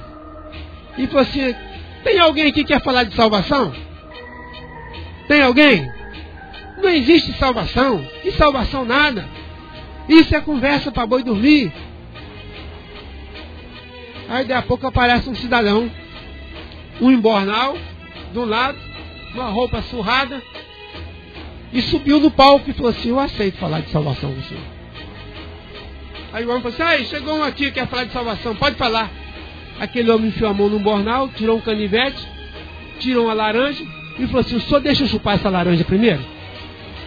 [0.98, 1.56] E falou assim:
[2.04, 3.93] tem alguém aqui que quer falar de salvação?
[5.28, 5.92] Tem alguém?
[6.82, 8.06] Não existe salvação.
[8.24, 9.28] E salvação nada.
[10.08, 11.72] Isso é conversa para boi dormir.
[14.30, 15.90] Aí daqui a pouco aparece um cidadão,
[17.00, 17.78] um embornal,
[18.32, 18.78] de um lado,
[19.34, 20.42] uma roupa surrada,
[21.72, 24.64] e subiu no palco e falou assim, eu aceito falar de salvação com o senhor.
[26.32, 28.76] Aí o homem falou assim, aí chegou um aqui que quer falar de salvação, pode
[28.76, 29.10] falar.
[29.80, 32.28] Aquele homem enfiou a mão num bornal, tirou um canivete,
[33.00, 33.84] tirou uma laranja
[34.20, 36.24] e falou assim, o senhor deixa eu chupar essa laranja primeiro?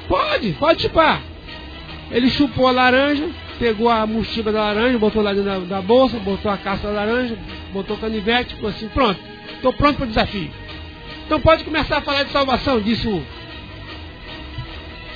[0.08, 1.20] Pode, pode chupar.
[2.10, 3.28] Ele chupou a laranja,
[3.58, 6.92] pegou a mochila da laranja, botou lá dentro da, da bolsa, botou a caça da
[6.92, 7.36] laranja,
[7.72, 9.20] botou o canivete, ficou assim, pronto,
[9.54, 10.50] estou pronto para o desafio.
[11.26, 13.22] Então pode começar a falar de salvação, disse o,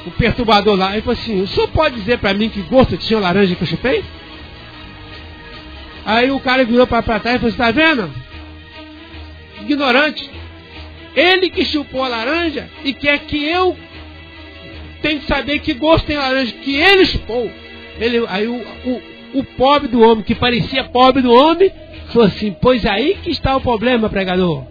[0.07, 0.93] o perturbador lá.
[0.93, 3.62] Ele falou assim, o senhor pode dizer para mim que gosto tinha a laranja que
[3.62, 4.05] eu chupei?
[6.05, 8.11] Aí o cara virou para trás e falou, está vendo?
[9.61, 10.39] Ignorante.
[11.15, 13.77] Ele que chupou a laranja e quer que eu
[15.03, 17.51] tenha que saber que gosto tem laranja, que ele chupou.
[17.99, 21.71] Ele, aí o, o, o pobre do homem, que parecia pobre do homem,
[22.13, 24.65] falou assim: Pois aí que está o problema, pregador.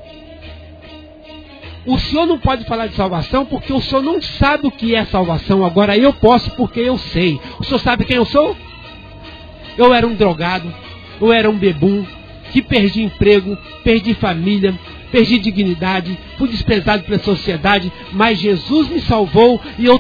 [1.85, 5.05] O senhor não pode falar de salvação porque o senhor não sabe o que é
[5.05, 5.65] salvação.
[5.65, 7.39] Agora eu posso porque eu sei.
[7.59, 8.55] O senhor sabe quem eu sou?
[9.77, 10.71] Eu era um drogado,
[11.21, 12.05] eu era um bebum,
[12.51, 14.77] que perdi emprego, perdi família,
[15.11, 19.99] perdi dignidade, fui desprezado pela sociedade, mas Jesus me salvou e eu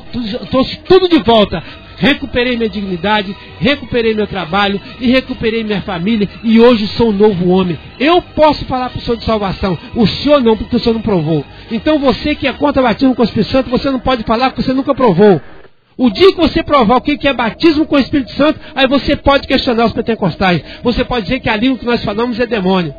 [0.49, 1.63] trouxe tudo de volta
[1.99, 7.49] recuperei minha dignidade, recuperei meu trabalho e recuperei minha família e hoje sou um novo
[7.49, 7.77] homem.
[7.99, 11.01] Eu posso falar para o Senhor de salvação, o Senhor não, porque o Senhor não
[11.01, 11.45] provou.
[11.69, 14.63] Então você que é contra batismo com o Espírito Santo, você não pode falar porque
[14.63, 15.41] você nunca provou.
[15.97, 19.17] O dia que você provar o que é batismo com o Espírito Santo, aí você
[19.17, 20.63] pode questionar os pentecostais.
[20.81, 22.95] Você pode dizer que a língua que nós falamos é demônio.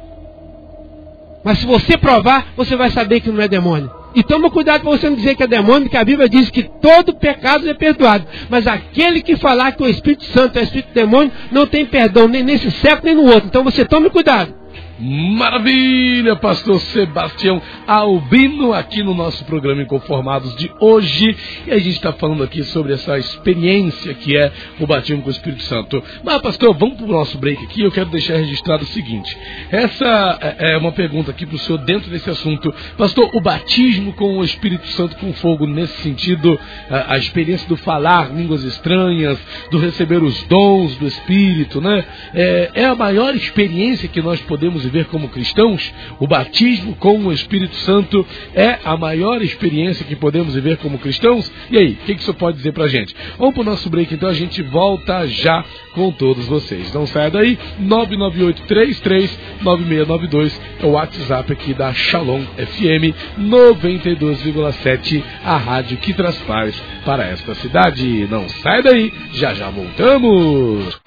[1.44, 3.90] Mas se você provar, você vai saber que não é demônio.
[4.14, 6.64] E toma cuidado para você não dizer que é demônio, porque a Bíblia diz que
[6.64, 8.26] todo pecado é perdoado.
[8.48, 12.42] Mas aquele que falar que o Espírito Santo é Espírito demônio, não tem perdão nem
[12.42, 13.46] nesse século nem no outro.
[13.46, 14.59] Então você tome cuidado.
[15.00, 21.34] Maravilha, pastor Sebastião Albino, aqui no nosso programa Inconformados de hoje.
[21.66, 25.32] E a gente está falando aqui sobre essa experiência que é o batismo com o
[25.32, 26.02] Espírito Santo.
[26.22, 27.80] Mas, pastor, vamos para o nosso break aqui.
[27.80, 29.34] Eu quero deixar registrado o seguinte:
[29.70, 32.70] essa é, é uma pergunta aqui para o senhor dentro desse assunto.
[32.98, 38.30] Pastor, o batismo com o Espírito Santo com fogo, nesse sentido, a, experiência do falar
[38.34, 39.38] línguas estranhas,
[39.70, 42.04] do receber os dons do Espírito, né?
[42.34, 47.32] É, é a maior experiência que nós podemos viver como cristãos, o batismo com o
[47.32, 51.50] Espírito Santo é a maior experiência que podemos viver como cristãos?
[51.70, 53.14] E aí, o que, que isso pode dizer pra gente?
[53.38, 55.64] Vamos pro nosso break então, a gente volta já
[55.94, 56.92] com todos vocês.
[56.92, 66.12] Não saia daí, 998339692 é o WhatsApp aqui da Shalom FM 92,7, a rádio que
[66.12, 66.74] traz paz
[67.04, 68.26] para esta cidade.
[68.30, 71.00] Não saia daí, já já voltamos.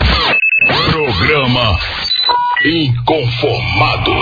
[0.91, 1.77] Programa
[2.65, 4.13] Inconformados.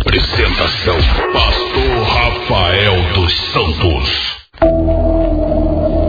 [0.00, 0.96] Apresentação:
[1.32, 4.36] Pastor Rafael dos Santos.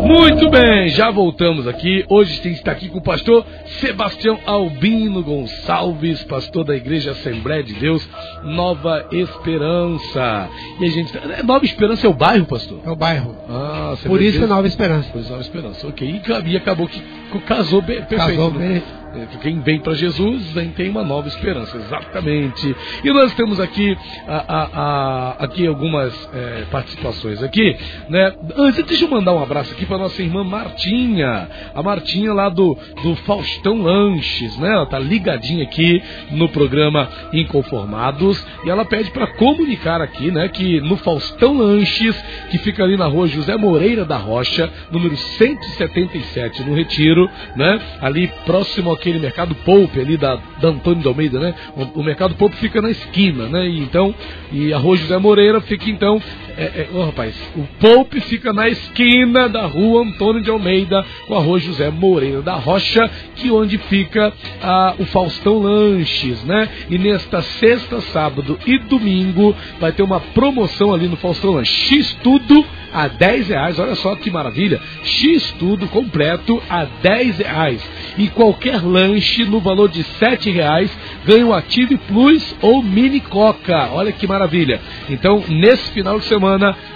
[0.07, 2.05] Muito bem, já voltamos aqui.
[2.07, 3.45] Hoje a gente está aqui com o pastor
[3.81, 8.07] Sebastião Albino Gonçalves, pastor da Igreja Assembleia de Deus,
[8.43, 10.49] Nova Esperança.
[10.79, 11.11] E a gente.
[11.11, 12.79] Tá, Nova Esperança é o bairro, pastor?
[12.85, 13.35] É o bairro.
[13.49, 15.09] Ah, Por isso é Nova Esperança.
[15.11, 16.21] Por isso Nova Esperança, ok.
[16.45, 17.03] E acabou que
[17.45, 18.37] casou bem, perfeito.
[18.37, 18.67] Casou né?
[18.69, 19.06] bem.
[19.41, 22.75] Quem vem para Jesus vem, tem uma nova esperança, exatamente.
[23.03, 23.97] E nós temos aqui,
[24.27, 27.75] a, a, a, aqui algumas é, participações aqui,
[28.09, 28.33] né?
[28.55, 32.77] Antes, deixa eu mandar um abraço aqui para nossa irmã Martinha, a Martinha lá do,
[33.03, 34.73] do Faustão Lanches, né?
[34.73, 36.01] Ela tá ligadinha aqui
[36.31, 40.47] no programa Inconformados e ela pede para comunicar aqui, né?
[40.49, 42.15] Que no Faustão Lanches,
[42.49, 47.79] que fica ali na rua José Moreira da Rocha, número 177, no Retiro, né?
[48.01, 51.55] Ali próximo aqui aquele mercado Poupe ali da, da Antônio de Almeida, né?
[51.75, 53.67] O, o mercado Poupe fica na esquina, né?
[53.67, 54.13] E então,
[54.51, 56.21] e a rua José Moreira fica então,
[56.57, 61.35] é, é, oh, rapaz, o Poupe fica na esquina da rua Antônio de Almeida com
[61.35, 66.67] a rua José Moreira da Rocha, que onde fica a, o Faustão Lanches, né?
[66.89, 71.75] E nesta sexta, sábado e domingo vai ter uma promoção ali no Faustão Lanches.
[71.75, 73.77] X tudo a 10 reais.
[73.77, 74.81] Olha só que maravilha.
[75.03, 77.89] X tudo completo a 10 reais.
[78.17, 80.89] E qualquer lanche no valor de 7 reais
[81.23, 83.89] ganha o Ative Plus ou Mini Coca.
[83.91, 84.81] Olha que maravilha.
[85.09, 86.46] Então, nesse final de semana,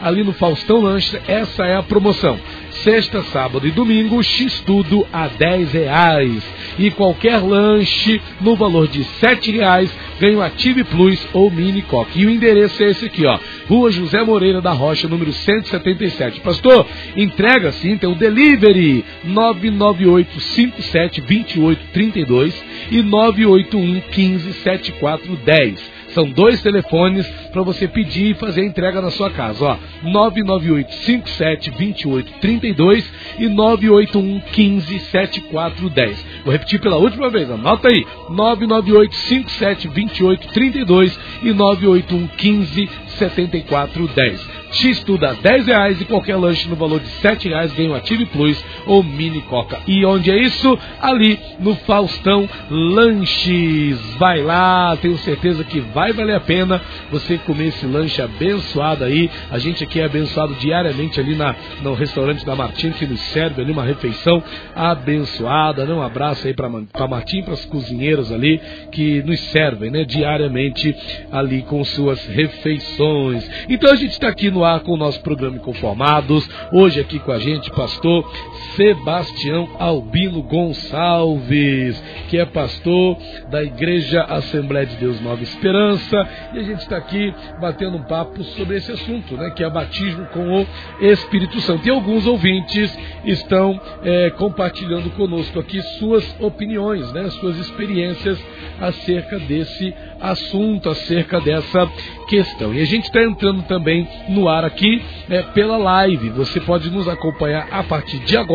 [0.02, 2.40] ali no Faustão Lanche, essa é a promoção.
[2.84, 6.44] Sexta, sábado e domingo, X tudo a 10 reais.
[6.80, 12.12] E qualquer lanche no valor de 7 reais ganha o Ative Plus ou Mini Coca.
[12.16, 13.38] E o endereço é esse aqui, ó.
[13.68, 16.40] Rua José Moreira da Rocha, número 177.
[16.40, 26.01] Pastor, entrega sim, tem o delivery 998 57 28 32 e 981 15 7410.
[26.14, 29.64] São dois telefones para você pedir e fazer a entrega na sua casa.
[29.66, 36.26] Ó, 998 57 28 32 e 981 15 7410.
[36.44, 38.06] Vou repetir pela última vez, anota aí.
[38.30, 44.61] 998 57 28 32 e 981 15 7410.
[44.72, 47.96] X tudo a 10 reais e qualquer lanche no valor de 7 reais ganha o
[47.96, 49.80] Ative Plus ou Mini Coca.
[49.88, 50.78] E onde é isso?
[51.02, 54.00] Ali no Faustão Lanches.
[54.18, 59.30] Vai lá, tenho certeza que vai valer a pena você comer esse lanche abençoado aí.
[59.50, 63.62] A gente aqui é abençoado diariamente ali na, no restaurante da Martim, que nos serve
[63.62, 64.42] ali uma refeição
[64.76, 65.86] abençoada.
[65.86, 65.94] Né?
[65.94, 66.70] Um abraço aí para
[67.08, 68.60] Martim, para as cozinheiras ali
[68.92, 70.96] que nos servem né, diariamente
[71.32, 73.50] ali com suas refeições.
[73.70, 76.50] Então a gente está aqui no ar com o nosso programa Conformados.
[76.72, 78.30] Hoje aqui com a gente, pastor
[78.76, 83.18] Sebastião Albino Gonçalves, que é pastor
[83.50, 86.28] da Igreja Assembleia de Deus Nova Esperança.
[86.54, 90.26] E a gente está aqui batendo um papo sobre esse assunto, né, que é batismo
[90.28, 90.68] com o
[91.02, 91.88] Espírito Santo.
[91.88, 98.40] E alguns ouvintes estão é, compartilhando conosco aqui suas opiniões, né, suas experiências
[98.80, 101.88] acerca desse assunto, acerca dessa
[102.28, 102.74] questão.
[102.74, 106.30] E a gente está entrando também no ar aqui é, pela live.
[106.30, 108.51] Você pode nos acompanhar a partir de agora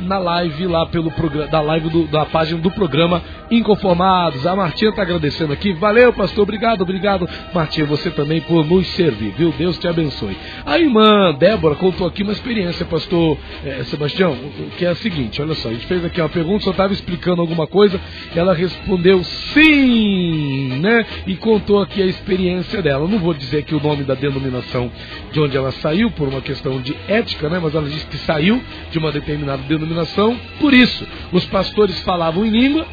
[0.00, 4.46] na live lá pelo programa, da live do, da página do programa Inconformados.
[4.46, 5.72] A Martinha está agradecendo aqui.
[5.72, 6.42] Valeu, pastor.
[6.42, 7.28] Obrigado, obrigado.
[7.52, 9.52] Martinha, você também por nos servir, viu?
[9.56, 10.36] Deus te abençoe.
[10.64, 14.36] A irmã Débora contou aqui uma experiência, pastor é, Sebastião,
[14.78, 17.40] que é a seguinte: olha só, a gente fez aqui uma pergunta, só estava explicando
[17.40, 18.00] alguma coisa,
[18.34, 21.04] ela respondeu sim, né?
[21.26, 23.08] E contou aqui a experiência dela.
[23.08, 24.90] não vou dizer aqui o nome da denominação
[25.32, 27.58] de onde ela saiu, por uma questão de ética, né?
[27.60, 30.38] Mas ela disse que saiu de uma determinada denominação.
[30.58, 32.86] Por isso, os pastores falavam em língua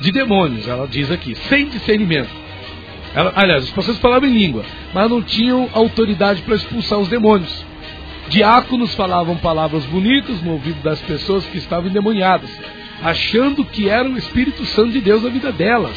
[0.00, 2.30] de demônios, ela diz aqui, sem discernimento.
[3.14, 7.64] Ela, aliás, os pastores falavam em língua, mas não tinham autoridade para expulsar os demônios.
[8.28, 12.50] Diáconos falavam palavras bonitas no ouvido das pessoas que estavam endemoniadas,
[13.02, 15.94] achando que era o Espírito Santo de Deus na vida delas.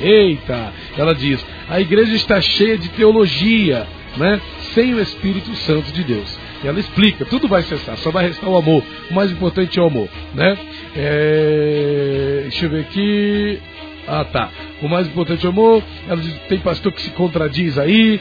[0.00, 4.40] Eita, ela diz: a igreja está cheia de teologia, né?
[4.74, 6.38] sem o Espírito Santo de Deus.
[6.64, 8.82] Ela explica, tudo vai cessar, só vai restar o amor.
[9.10, 10.56] O mais importante é o amor, né?
[10.96, 12.40] É...
[12.42, 13.58] Deixa eu ver aqui.
[14.06, 14.50] Ah, tá.
[14.82, 15.82] O mais importante é o amor.
[16.08, 18.20] Ela diz, tem pastor que se contradiz aí,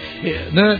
[0.51, 0.79] né?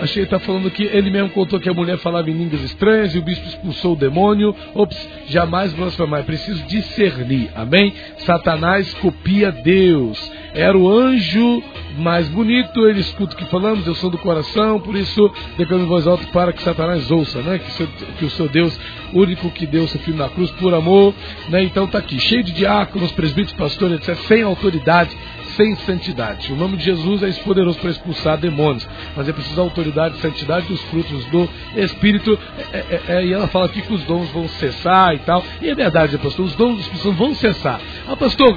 [0.00, 3.14] Achei que está falando que ele mesmo contou que a mulher falava em línguas estranhas
[3.14, 4.54] e o bispo expulsou o demônio.
[4.74, 6.20] Ops, jamais blasfemar.
[6.20, 7.50] É preciso discernir.
[7.54, 7.94] Amém?
[8.18, 10.18] Satanás copia Deus.
[10.54, 11.62] Era o anjo
[11.96, 15.88] mais bonito, ele escuta o que falamos, eu sou do coração, por isso declamo em
[15.88, 17.58] voz alta para que Satanás ouça, né?
[17.58, 17.86] Que, seu,
[18.18, 18.78] que o seu Deus,
[19.12, 21.14] único que deu seu filho na cruz por amor,
[21.48, 21.62] né?
[21.62, 25.16] Então tá aqui, cheio de diáconos, presbíteros, pastores, etc., sem autoridade,
[25.56, 26.52] sem santidade.
[26.52, 28.86] O nome de Jesus é poderoso para expulsar demônios,
[29.16, 32.38] mas é preciso autoridade, santidade dos frutos do Espírito.
[32.72, 35.42] É, é, é, e ela fala aqui que os dons vão cessar e tal.
[35.60, 37.80] E é verdade, pastor, os dons do Espírito vão cessar.
[38.08, 38.56] Ah, pastor,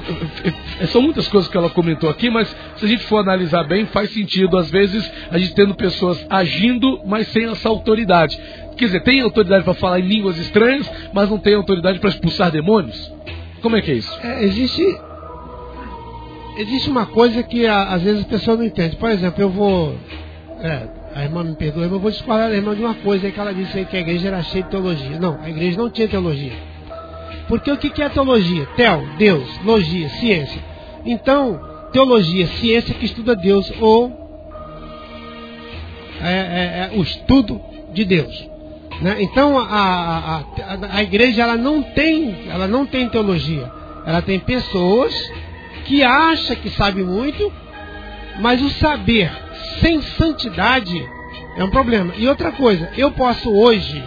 [0.88, 4.10] são muitas coisas que ela comentou aqui, mas se a gente for analisar bem, faz
[4.10, 4.56] sentido.
[4.56, 8.38] Às vezes, a gente tendo pessoas agindo, mas sem essa autoridade.
[8.76, 12.50] Quer dizer, tem autoridade para falar em línguas estranhas, mas não tem autoridade para expulsar
[12.50, 13.10] demônios?
[13.62, 14.18] Como é que é isso?
[14.22, 14.82] É, existe
[16.56, 18.96] existe uma coisa que às vezes a pessoa não entende.
[18.96, 19.96] Por exemplo, eu vou.
[20.60, 23.32] É, a irmã me perdoa, mas eu vou disparar a irmã de uma coisa aí
[23.32, 25.18] que ela disse aí que a igreja era cheia de teologia.
[25.18, 26.52] Não, a igreja não tinha teologia.
[27.48, 28.66] Porque o que é teologia?
[28.76, 30.60] Tel, Deus, logia, ciência.
[31.04, 31.60] Então,
[31.92, 34.26] teologia, ciência que estuda Deus, ou
[36.20, 37.60] é, é, é o estudo
[37.92, 38.48] de Deus.
[39.00, 39.16] Né?
[39.20, 43.70] Então a, a, a, a, igreja ela não tem, ela não tem teologia.
[44.06, 45.14] Ela tem pessoas
[45.86, 47.52] que acha que sabe muito,
[48.40, 49.30] mas o saber
[49.80, 51.02] sem santidade
[51.56, 52.12] é um problema.
[52.16, 54.02] E outra coisa, eu posso hoje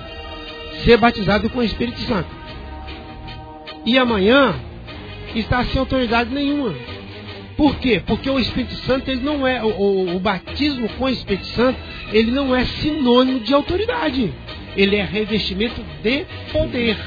[0.83, 2.29] ser batizado com o Espírito Santo.
[3.85, 4.55] E amanhã
[5.33, 6.73] estar sem autoridade nenhuma.
[7.55, 8.01] Por quê?
[8.05, 11.77] Porque o Espírito Santo ele não é o, o, o batismo com o Espírito Santo,
[12.11, 14.33] ele não é sinônimo de autoridade.
[14.77, 16.97] Ele é revestimento de poder.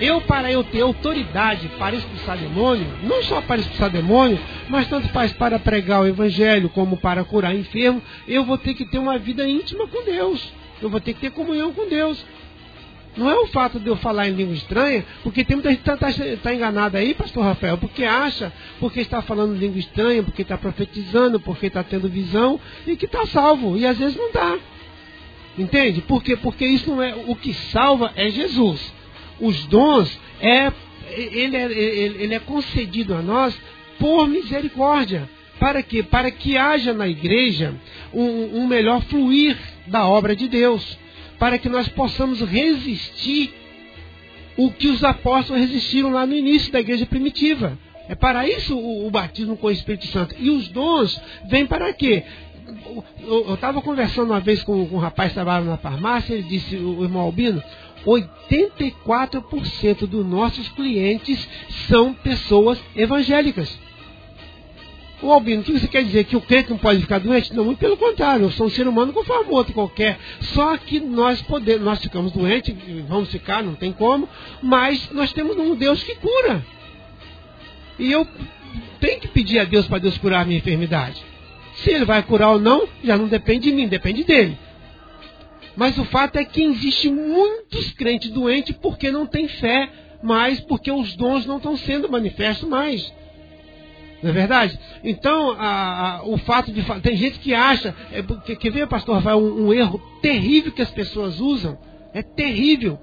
[0.00, 4.38] Eu, para eu ter autoridade para expulsar demônio, não só para expulsar demônio,
[4.68, 8.84] mas tanto faz para pregar o evangelho como para curar enfermo, eu vou ter que
[8.84, 10.52] ter uma vida íntima com Deus.
[10.82, 12.22] Eu vou ter que ter comunhão com Deus.
[13.16, 15.90] Não é o fato de eu falar em língua estranha, porque tem muita gente que
[15.90, 20.42] está tá, tá enganada aí, pastor Rafael, porque acha, porque está falando língua estranha, porque
[20.42, 23.78] está profetizando, porque está tendo visão, e que está salvo.
[23.78, 24.58] E às vezes não está.
[25.58, 26.02] Entende?
[26.02, 26.36] Por quê?
[26.36, 27.14] Porque isso não é.
[27.26, 28.94] O que salva é Jesus
[29.40, 30.72] os dons é
[31.10, 33.56] ele, é ele, é concedido a nós
[33.98, 35.28] por misericórdia.
[35.58, 36.02] Para quê?
[36.02, 37.74] Para que haja na igreja
[38.12, 39.56] um, um melhor fluir
[39.86, 40.98] da obra de Deus.
[41.38, 43.54] Para que nós possamos resistir
[44.56, 47.78] o que os apóstolos resistiram lá no início da igreja primitiva.
[48.08, 50.34] É para isso o, o batismo com o Espírito Santo.
[50.38, 52.24] E os dons vêm para quê?
[53.20, 56.76] Eu estava conversando uma vez com, com um rapaz que trabalhava na farmácia, ele disse,
[56.76, 57.62] o irmão Albino,
[58.06, 61.46] 84% dos nossos clientes
[61.88, 63.76] são pessoas evangélicas.
[65.22, 66.24] O Albino, o que você quer dizer?
[66.24, 67.54] Que o crente não pode ficar doente?
[67.54, 70.18] Não, muito pelo contrário, eu sou um ser humano conforme outro qualquer.
[70.40, 72.74] Só que nós podemos, nós ficamos doentes,
[73.08, 74.28] vamos ficar, não tem como,
[74.62, 76.62] mas nós temos um Deus que cura.
[77.98, 78.28] E eu
[79.00, 81.22] tenho que pedir a Deus para Deus curar a minha enfermidade.
[81.76, 84.58] Se ele vai curar ou não, já não depende de mim, depende dele.
[85.76, 89.90] Mas o fato é que existe muitos crentes doentes porque não têm fé
[90.22, 93.12] mais, porque os dons não estão sendo manifestos mais.
[94.22, 94.78] Não é verdade?
[95.04, 96.82] Então, a, a, o fato de.
[97.00, 97.94] Tem gente que acha.
[98.10, 101.78] É, que, que pastor Rafael, um, um erro terrível que as pessoas usam.
[102.14, 102.98] É terrível.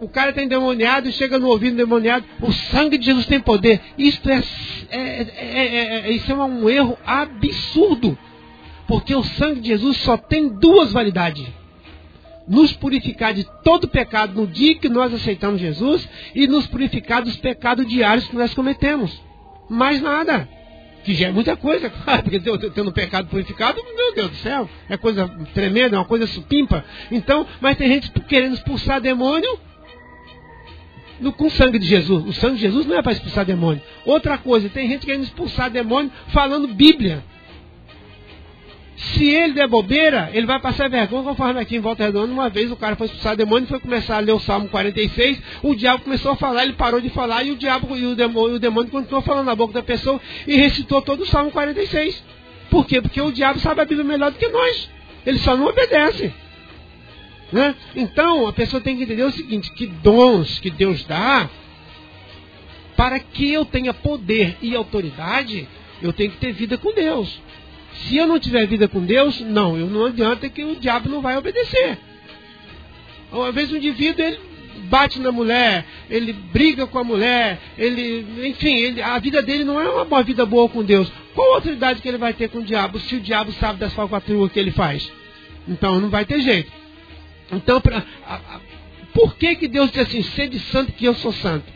[0.00, 2.24] O cara está endemoniado e chega no ouvido endemoniado.
[2.40, 3.80] O sangue de Jesus tem poder.
[3.96, 4.42] Isto é,
[4.90, 8.18] é, é, é isso é um erro absurdo.
[8.92, 11.46] Porque o sangue de Jesus só tem duas validades:
[12.46, 17.34] nos purificar de todo pecado no dia que nós aceitamos Jesus e nos purificar dos
[17.38, 19.18] pecados diários que nós cometemos.
[19.66, 20.46] Mais nada.
[21.04, 24.98] Que já é muita coisa, claro, porque tendo pecado purificado, meu Deus do céu, é
[24.98, 26.84] coisa tremenda, é uma coisa supimpa.
[27.10, 29.58] Então, mas tem gente querendo expulsar demônio
[31.18, 32.26] no, com o sangue de Jesus.
[32.26, 33.80] O sangue de Jesus não é para expulsar demônio.
[34.04, 37.31] Outra coisa, tem gente querendo expulsar demônio falando Bíblia.
[38.96, 42.70] Se ele der bobeira, ele vai passar vergonha, conforme aqui em Volta Redonda, uma vez
[42.70, 46.04] o cara foi expulsar o demônio, foi começar a ler o Salmo 46, o diabo
[46.04, 48.90] começou a falar, ele parou de falar, e o diabo e o demônio, o demônio
[48.90, 52.22] continuou falando na boca da pessoa e recitou todo o Salmo 46.
[52.70, 53.00] Por quê?
[53.00, 54.88] Porque o diabo sabe a Bíblia melhor do que nós.
[55.24, 56.32] Ele só não obedece.
[57.52, 57.74] Né?
[57.94, 61.48] Então, a pessoa tem que entender o seguinte, que dons que Deus dá,
[62.96, 65.68] para que eu tenha poder e autoridade,
[66.00, 67.40] eu tenho que ter vida com Deus.
[67.94, 71.20] Se eu não tiver vida com Deus, não, eu não adianta que o diabo não
[71.20, 71.98] vai obedecer.
[73.30, 74.38] Uma vez um indivíduo ele
[74.84, 79.80] bate na mulher, ele briga com a mulher, ele, enfim, ele, a vida dele não
[79.80, 81.10] é uma boa vida boa com Deus.
[81.34, 84.52] Qual autoridade que ele vai ter com o diabo se o diabo sabe das falcatruas
[84.52, 85.10] que ele faz?
[85.66, 86.70] Então não vai ter jeito.
[87.50, 88.60] Então, pra, a, a,
[89.14, 91.66] por que, que Deus diz assim, sede santo que eu sou santo?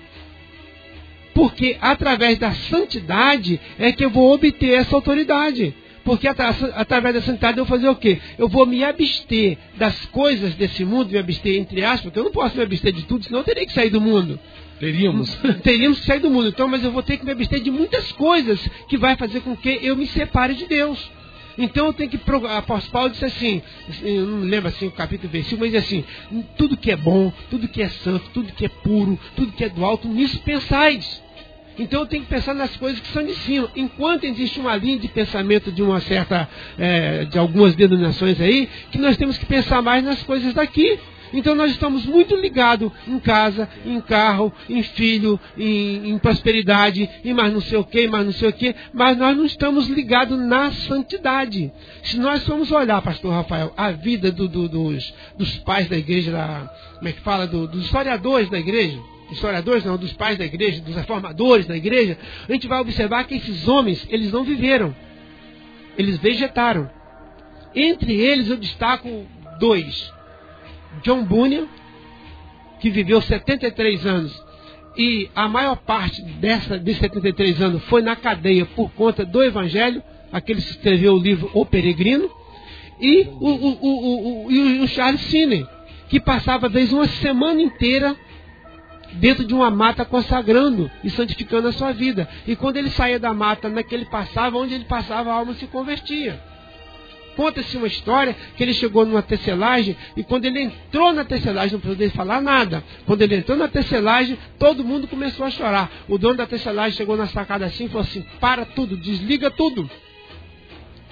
[1.35, 5.75] Porque através da santidade é que eu vou obter essa autoridade.
[6.07, 8.21] Porque através da santidade eu vou fazer o quê?
[8.39, 12.31] Eu vou me abster das coisas desse mundo, me abster entre aspas, porque eu não
[12.31, 14.39] posso me abster de tudo, senão eu teria que sair do mundo.
[14.79, 15.37] Teríamos.
[15.65, 16.49] Teríamos que sair do mundo.
[16.49, 19.57] Então, mas eu vou ter que me abster de muitas coisas que vai fazer com
[19.57, 21.11] que eu me separe de Deus.
[21.59, 22.21] Então eu tenho que.
[22.31, 23.61] O apóstolo Paulo disse assim,
[24.05, 26.05] eu não lembro assim o capítulo versículo, mas diz assim:
[26.57, 29.69] tudo que é bom, tudo que é santo, tudo que é puro, tudo que é
[29.69, 31.26] do alto, nisso pensais.
[31.79, 33.71] Então eu tenho que pensar nas coisas que são de cima.
[33.77, 36.49] Enquanto existe uma linha de pensamento de uma certa,
[36.79, 40.99] é, de algumas denominações aí, que nós temos que pensar mais nas coisas daqui.
[41.33, 47.35] Então nós estamos muito ligados em casa, em carro, em filho, em, em prosperidade, em
[47.35, 50.39] mais não sei o que, mais não sei o que, mas nós não estamos ligados
[50.39, 51.73] na santidade.
[52.05, 56.31] Se nós formos olhar, pastor Rafael, a vida do, do, dos, dos pais da igreja,
[56.31, 58.99] da, como é que fala, do, dos historiadores da igreja,
[59.31, 62.19] historiadores não, dos pais da igreja, dos reformadores da igreja,
[62.49, 64.95] a gente vai observar que esses homens, eles não viveram.
[65.97, 66.91] Eles vegetaram.
[67.75, 69.27] Entre eles eu destaco
[69.59, 70.13] dois.
[71.03, 71.67] John Bunyan,
[72.81, 74.47] que viveu 73 anos,
[74.97, 80.03] e a maior parte dessa, de 73 anos foi na cadeia por conta do Evangelho,
[80.33, 82.31] aquele que escreveu o livro O Peregrino,
[82.99, 85.67] e o, o, o, o, o Charles Finney,
[86.09, 88.17] que passava, às vezes, uma semana inteira
[89.17, 92.29] dentro de uma mata consagrando e santificando a sua vida.
[92.47, 96.41] E quando ele saía da mata, naquele passava, onde ele passava, a alma se convertia.
[97.37, 101.81] Conta-se uma história que ele chegou numa tecelagem e quando ele entrou na tecelagem, não
[101.81, 102.83] podia falar nada.
[103.05, 105.91] Quando ele entrou na tecelagem, todo mundo começou a chorar.
[106.09, 109.89] O dono da tecelagem chegou na sacada assim e falou assim: para tudo, desliga tudo.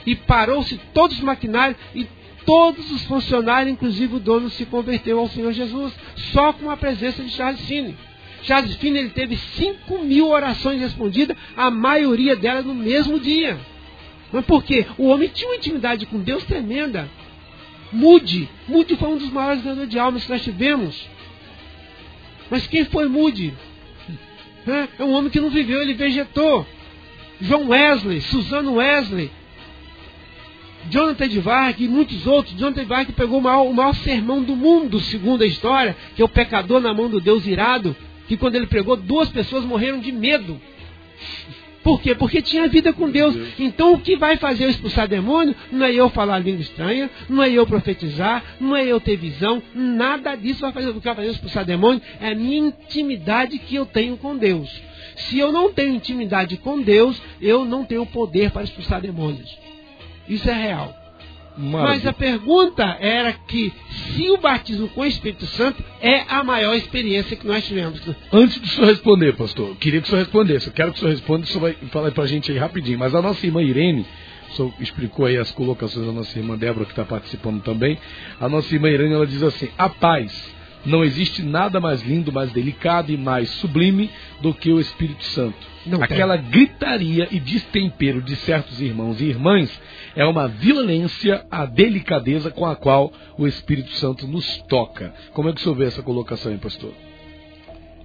[0.06, 2.06] E parou-se todos os maquinários e
[2.44, 5.92] todos os funcionários, inclusive o dono, se converteu ao Senhor Jesus,
[6.32, 7.96] só com a presença de Charles Finney.
[8.42, 13.58] Charles Finney ele teve 5 mil orações respondidas, a maioria delas no mesmo dia.
[14.32, 14.86] Mas por quê?
[14.98, 17.08] O homem tinha uma intimidade com Deus tremenda.
[17.92, 18.48] Mude.
[18.68, 21.08] Mude foi um dos maiores ganhadores de almas que nós tivemos.
[22.50, 23.54] Mas quem foi Mude?
[24.98, 26.66] É um homem que não viveu, ele vegetou.
[27.40, 29.30] João Wesley, Suzano Wesley,
[30.90, 32.56] Jonathan Edvark e muitos outros.
[32.56, 36.24] Jonathan Edvark pegou o maior, o maior sermão do mundo, segundo a história, que é
[36.24, 37.96] o pecador na mão do Deus irado,
[38.28, 40.60] que quando ele pregou, duas pessoas morreram de medo.
[41.84, 42.14] Por quê?
[42.14, 43.36] Porque tinha vida com Deus.
[43.58, 47.42] Então o que vai fazer eu expulsar demônio não é eu falar língua estranha, não
[47.42, 51.14] é eu profetizar, não é eu ter visão, nada disso vai fazer o que vai
[51.14, 54.70] fazer eu expulsar demônio, é a minha intimidade que eu tenho com Deus.
[55.16, 59.54] Se eu não tenho intimidade com Deus, eu não tenho poder para expulsar demônios.
[60.28, 61.04] Isso é real.
[61.56, 61.94] Maravilha.
[61.94, 66.74] Mas a pergunta era que se o batismo com o Espírito Santo é a maior
[66.74, 68.00] experiência que nós tivemos.
[68.32, 70.66] Antes do senhor responder, pastor, queria que o senhor respondesse.
[70.66, 72.98] Eu quero que o senhor responda, o senhor vai falar para a gente aí rapidinho.
[72.98, 74.04] Mas a nossa irmã Irene,
[74.50, 77.98] o senhor explicou aí as colocações da nossa irmã Débora, que está participando também.
[78.40, 80.54] A nossa irmã Irene, ela diz assim: a paz.
[80.84, 84.10] Não existe nada mais lindo, mais delicado e mais sublime
[84.40, 85.56] do que o Espírito Santo.
[85.86, 86.50] Não Aquela tem.
[86.50, 89.70] gritaria e destempero de certos irmãos e irmãs
[90.14, 95.14] é uma violência à delicadeza com a qual o Espírito Santo nos toca.
[95.32, 96.92] Como é que o senhor vê essa colocação aí, pastor?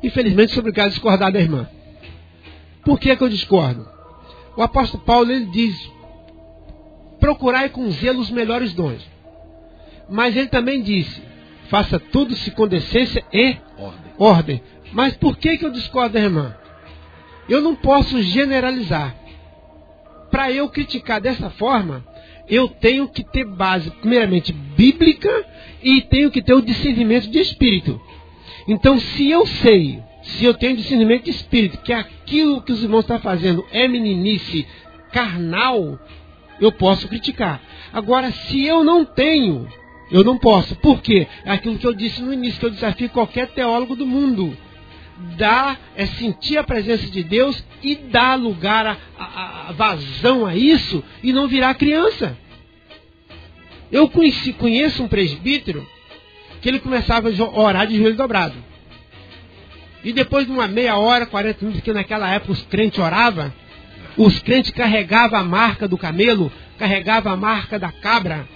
[0.01, 1.67] Infelizmente, sobre o caso discordar da irmã.
[2.85, 3.85] Por que, que eu discordo?
[4.55, 5.91] O apóstolo Paulo ele diz:
[7.19, 9.05] procurai com zelo os melhores dons.
[10.09, 11.21] Mas ele também disse:
[11.69, 14.13] faça tudo-se com decência e ordem.
[14.17, 14.63] ordem.
[14.91, 16.55] Mas por que, que eu discordo da irmã?
[17.47, 19.15] Eu não posso generalizar
[20.29, 22.05] para eu criticar dessa forma,
[22.47, 25.45] eu tenho que ter base, primeiramente, bíblica
[25.81, 27.99] e tenho que ter o discernimento de espírito.
[28.67, 33.01] Então, se eu sei, se eu tenho discernimento de espírito, que aquilo que os irmãos
[33.01, 34.67] estão fazendo é meninice
[35.11, 35.99] carnal,
[36.59, 37.61] eu posso criticar.
[37.91, 39.67] Agora, se eu não tenho,
[40.11, 40.75] eu não posso.
[40.77, 41.27] Por quê?
[41.45, 44.55] É aquilo que eu disse no início, que eu desafio qualquer teólogo do mundo.
[45.37, 50.55] Dá, é sentir a presença de Deus e dar lugar a, a, a vazão a
[50.55, 52.37] isso e não virar criança.
[53.91, 55.85] Eu conheci, conheço um presbítero
[56.61, 58.55] que ele começava a orar de joelho dobrado.
[60.03, 63.51] E depois de uma meia hora, 40 minutos, que naquela época os crentes oravam,
[64.17, 68.47] os crentes carregavam a marca do camelo, carregavam a marca da cabra,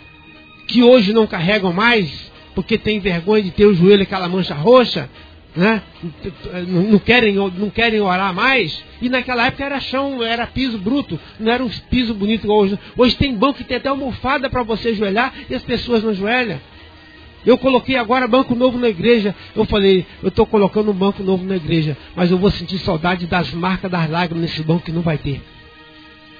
[0.67, 5.09] que hoje não carregam mais, porque tem vergonha de ter o joelho aquela mancha roxa,
[5.55, 5.81] né?
[6.67, 8.83] não, querem, não querem orar mais.
[9.01, 12.79] E naquela época era chão, era piso bruto, não era um piso bonito igual hoje.
[12.97, 16.59] Hoje tem banco que tem até almofada para você ajoelhar e as pessoas não ajoelham.
[17.45, 19.35] Eu coloquei agora banco novo na igreja.
[19.55, 23.27] Eu falei, eu estou colocando um banco novo na igreja, mas eu vou sentir saudade
[23.27, 25.41] das marcas das lágrimas nesse banco que não vai ter.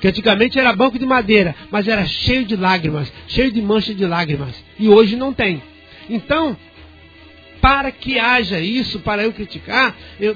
[0.04, 4.06] Que antigamente era banco de madeira, mas era cheio de lágrimas, cheio de mancha de
[4.06, 4.54] lágrimas.
[4.78, 5.64] E hoje não tem.
[6.10, 6.58] Então,
[7.62, 10.36] para que haja isso, para eu criticar, eu,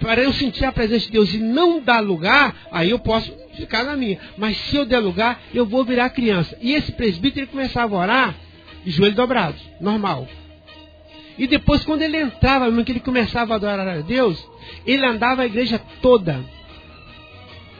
[0.00, 3.84] para eu sentir a presença de Deus e não dar lugar, aí eu posso ficar
[3.84, 4.18] na minha.
[4.36, 6.58] Mas se eu der lugar, eu vou virar criança.
[6.60, 8.34] E esse presbítero ele começava a orar
[8.84, 10.26] joelho dobrado, normal.
[11.38, 14.44] E depois, quando ele entrava, que ele começava a adorar a Deus,
[14.84, 16.44] ele andava a igreja toda.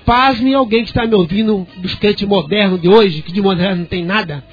[0.05, 3.87] Pasme alguém que está me ouvindo dos crentes modernos de hoje, que de moderno não
[3.87, 4.45] tem nada.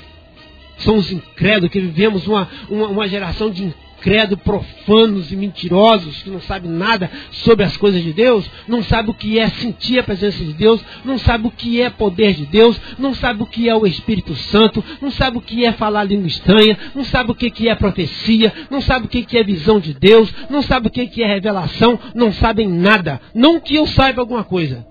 [0.78, 6.30] São os incrédulos, que vivemos uma, uma, uma geração de credo profanos e mentirosos que
[6.30, 10.04] não sabem nada sobre as coisas de Deus, não sabe o que é sentir a
[10.04, 13.70] presença de Deus, não sabe o que é poder de Deus, não sabe o que
[13.70, 17.36] é o Espírito Santo, não sabe o que é falar língua estranha, não sabe o
[17.36, 21.22] que é profecia, não sabe o que é visão de Deus, não sabe o que
[21.22, 23.22] é revelação, não sabem nada.
[23.36, 24.86] Não que eu saiba alguma coisa,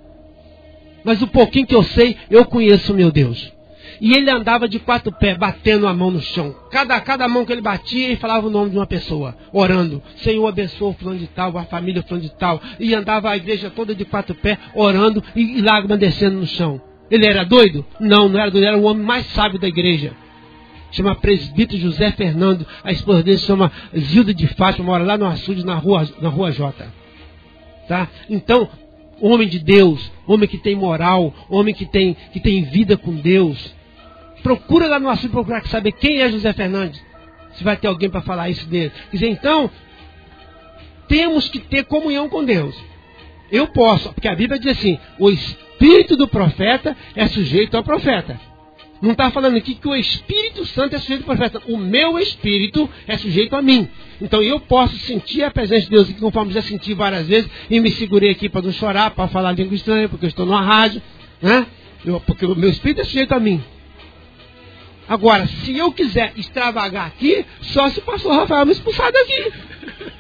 [1.05, 3.53] mas o pouquinho que eu sei, eu conheço o meu Deus.
[4.01, 6.55] E ele andava de quatro pés, batendo a mão no chão.
[6.71, 10.03] Cada, cada mão que ele batia, ele falava o nome de uma pessoa, orando.
[10.17, 12.61] Senhor, abençoa o fulano de tal, a família fulano de tal.
[12.79, 16.81] E andava a igreja toda de quatro pés, orando e, e lágrimas descendo no chão.
[17.11, 17.85] Ele era doido?
[17.99, 20.13] Não, não era doido, era o homem mais sábio da igreja.
[20.93, 22.67] Chama presbítero José Fernando.
[22.83, 26.51] A esposa dele chama Zilda de Fátima, mora lá no açude, na rua, na rua
[26.53, 26.87] J.
[27.87, 28.09] Tá?
[28.29, 28.69] Então,
[29.21, 33.75] homem de Deus, homem que tem moral, homem que tem, que tem vida com Deus,
[34.43, 37.03] Procura lá no assunto, procurar saber quem é José Fernandes.
[37.55, 38.93] Se vai ter alguém para falar isso dele.
[39.13, 39.71] Dizer, então,
[41.09, 42.75] temos que ter comunhão com Deus.
[43.51, 48.41] Eu posso, porque a Bíblia diz assim: o espírito do profeta é sujeito ao profeta.
[49.01, 51.63] Não está falando aqui que o Espírito Santo é sujeito ao profeta.
[51.67, 53.89] O meu espírito é sujeito a mim.
[54.21, 57.91] Então eu posso sentir a presença de Deus, conforme já senti várias vezes, e me
[57.93, 61.01] segurei aqui para não chorar, para falar língua estranha, porque eu estou numa rádio,
[61.41, 61.67] né?
[62.05, 63.63] Eu, porque o meu espírito é sujeito a mim.
[65.09, 69.53] Agora, se eu quiser extravagar aqui, só se o pastor Rafael me expulsar daqui.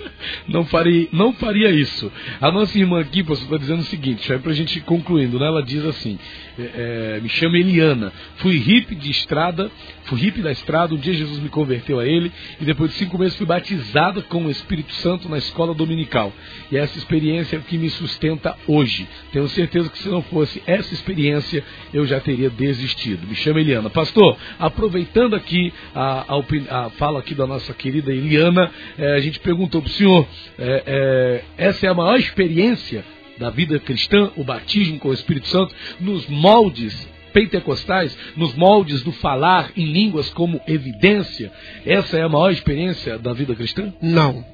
[0.48, 2.12] Não faria, não faria isso.
[2.40, 5.46] A nossa irmã aqui, pastor, está dizendo o seguinte, para a gente ir concluindo, né?
[5.46, 6.18] ela diz assim:
[6.60, 9.70] é, é, me chamo Eliana, fui hippie de estrada,
[10.04, 12.30] fui hippie da estrada, um dia Jesus me converteu a ele,
[12.60, 16.32] e depois de cinco meses fui batizada com o Espírito Santo na escola dominical.
[16.70, 19.08] E essa experiência é o que me sustenta hoje.
[19.32, 23.26] Tenho certeza que se não fosse essa experiência, eu já teria desistido.
[23.26, 23.88] Me chamo Eliana.
[23.90, 29.40] Pastor, aproveitando aqui a, a, a fala aqui da nossa querida Eliana, é, a gente
[29.40, 30.26] perguntou para o senhor,
[30.58, 33.04] é, é, essa é a maior experiência
[33.40, 39.12] da vida cristã, o batismo com o Espírito Santo, nos moldes pentecostais, nos moldes do
[39.12, 41.50] falar em línguas como evidência,
[41.86, 43.94] essa é a maior experiência da vida cristã?
[44.02, 44.44] Não,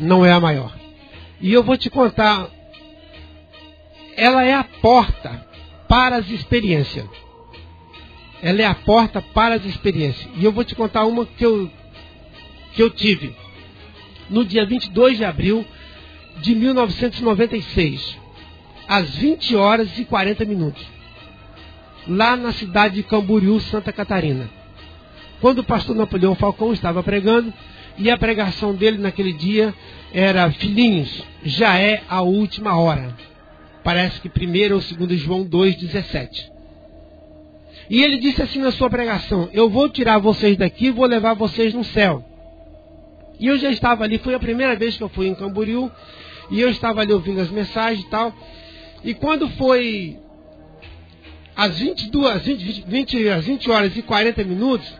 [0.00, 0.74] não é a maior.
[1.42, 2.48] E eu vou te contar,
[4.16, 5.46] ela é a porta
[5.86, 7.06] para as experiências.
[8.42, 10.26] Ela é a porta para as experiências.
[10.36, 11.70] E eu vou te contar uma que eu,
[12.72, 13.34] que eu tive
[14.30, 15.66] no dia 22 de abril
[16.40, 18.21] de 1996
[18.92, 20.86] às 20 horas e 40 minutos,
[22.06, 24.50] lá na cidade de Camboriú, Santa Catarina.
[25.40, 27.50] Quando o pastor Napoleão Falcão estava pregando,
[27.96, 29.74] e a pregação dele naquele dia
[30.12, 33.16] era: Filhinhos, já é a última hora.
[33.82, 36.50] Parece que primeiro ou segundo João 2,17.
[37.88, 41.72] E ele disse assim na sua pregação: Eu vou tirar vocês daqui vou levar vocês
[41.72, 42.22] no céu.
[43.40, 45.90] E eu já estava ali, foi a primeira vez que eu fui em Camboriú,
[46.50, 48.34] e eu estava ali ouvindo as mensagens e tal.
[49.04, 50.18] E quando foi
[51.56, 54.92] às 22, 20, 20, às 20 horas e 40 minutos,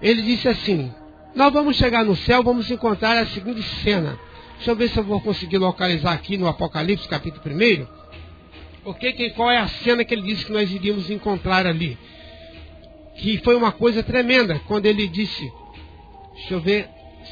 [0.00, 0.92] ele disse assim:
[1.34, 4.18] Nós vamos chegar no céu, vamos encontrar a seguinte cena.
[4.56, 7.86] Deixa eu ver se eu vou conseguir localizar aqui no Apocalipse, capítulo 1.
[8.84, 11.98] Porque qual é a cena que ele disse que nós iríamos encontrar ali?
[13.20, 15.52] que foi uma coisa tremenda quando ele disse:
[16.34, 16.88] Deixa eu ver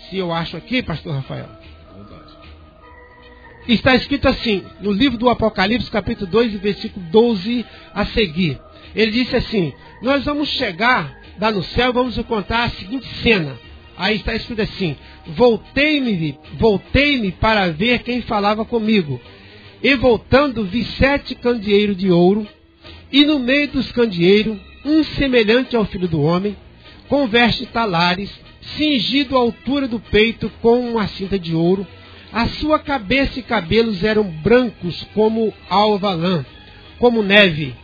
[0.09, 1.49] se eu acho aqui, pastor Rafael.
[3.69, 8.59] Está escrito assim, no livro do Apocalipse, capítulo 2, versículo 12 a seguir.
[8.97, 13.59] Ele disse assim: Nós vamos chegar lá no céu, vamos contar a seguinte cena.
[13.95, 14.97] Aí está escrito assim:
[15.27, 19.21] Voltei-me, voltei-me para ver quem falava comigo.
[19.83, 22.49] E voltando, vi sete candeeiros de ouro,
[23.13, 26.57] e no meio dos candeeiros, um semelhante ao filho do homem,
[27.07, 28.31] com vestes talares,
[28.63, 31.87] cingido à altura do peito com uma cinta de ouro.
[32.33, 36.45] A sua cabeça e cabelos eram brancos como alva lã,
[36.99, 37.75] como neve,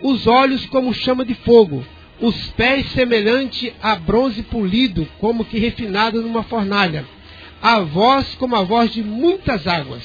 [0.00, 1.84] os olhos como chama de fogo,
[2.20, 7.06] os pés semelhante a bronze polido, como que refinado numa fornalha,
[7.62, 10.02] a voz como a voz de muitas águas.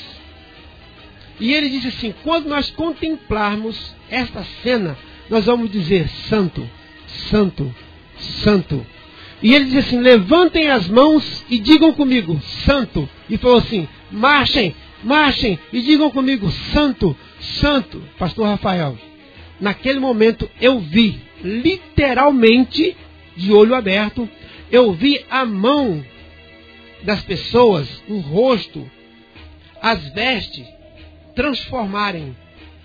[1.39, 4.97] E ele diz assim: quando nós contemplarmos esta cena,
[5.29, 6.67] nós vamos dizer: Santo,
[7.29, 7.73] Santo,
[8.17, 8.85] Santo.
[9.41, 13.07] E ele diz assim: levantem as mãos e digam comigo, Santo.
[13.29, 18.01] E falou assim: marchem, marchem e digam comigo, Santo, Santo.
[18.17, 18.97] Pastor Rafael,
[19.59, 22.95] naquele momento eu vi, literalmente,
[23.35, 24.29] de olho aberto,
[24.71, 26.03] eu vi a mão
[27.03, 28.89] das pessoas, o rosto,
[29.81, 30.67] as vestes
[31.33, 32.35] transformarem.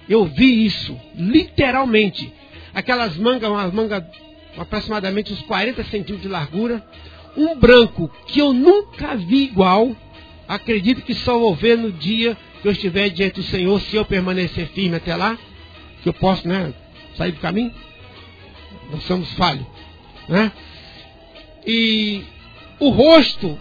[0.09, 2.33] Eu vi isso, literalmente.
[2.75, 4.07] Aquelas mangas, uma manga
[4.57, 6.85] aproximadamente uns 40 centímetros de largura,
[7.37, 9.95] um branco que eu nunca vi igual.
[10.47, 14.05] Acredito que só vou ver no dia que eu estiver diante do Senhor, se eu
[14.05, 15.39] permanecer firme até lá,
[16.03, 16.73] que eu posso, né,
[17.17, 17.73] sair do caminho.
[18.91, 19.67] Nós somos falhos,
[20.29, 20.53] né?
[21.67, 22.23] E
[22.79, 23.59] o rosto,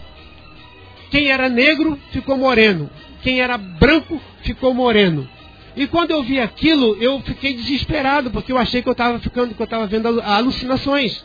[1.10, 2.90] quem era negro ficou moreno,
[3.22, 5.28] quem era branco ficou moreno.
[5.76, 9.54] E quando eu vi aquilo, eu fiquei desesperado, porque eu achei que eu estava ficando,
[9.54, 11.24] que eu estava vendo alucinações.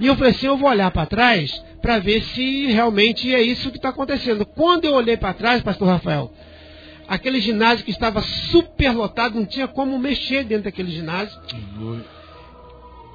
[0.00, 3.70] E eu falei assim, eu vou olhar para trás para ver se realmente é isso
[3.70, 4.44] que está acontecendo.
[4.44, 6.32] Quando eu olhei para trás, pastor Rafael,
[7.06, 11.38] aquele ginásio que estava super lotado, não tinha como mexer dentro daquele ginásio.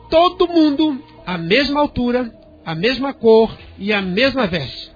[0.10, 2.34] Todo mundo, a mesma altura,
[2.65, 4.90] a mesma cor e a mesma veste.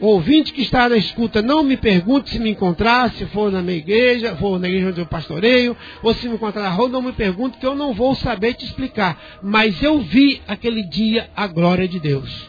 [0.00, 3.60] O ouvinte que está na escuta, não me pergunte se me encontrar, se for na
[3.60, 7.02] minha igreja, for na igreja onde eu pastoreio, ou se me encontrar na rua, não
[7.02, 9.38] me pergunte, que eu não vou saber te explicar.
[9.42, 12.48] Mas eu vi aquele dia a glória de Deus.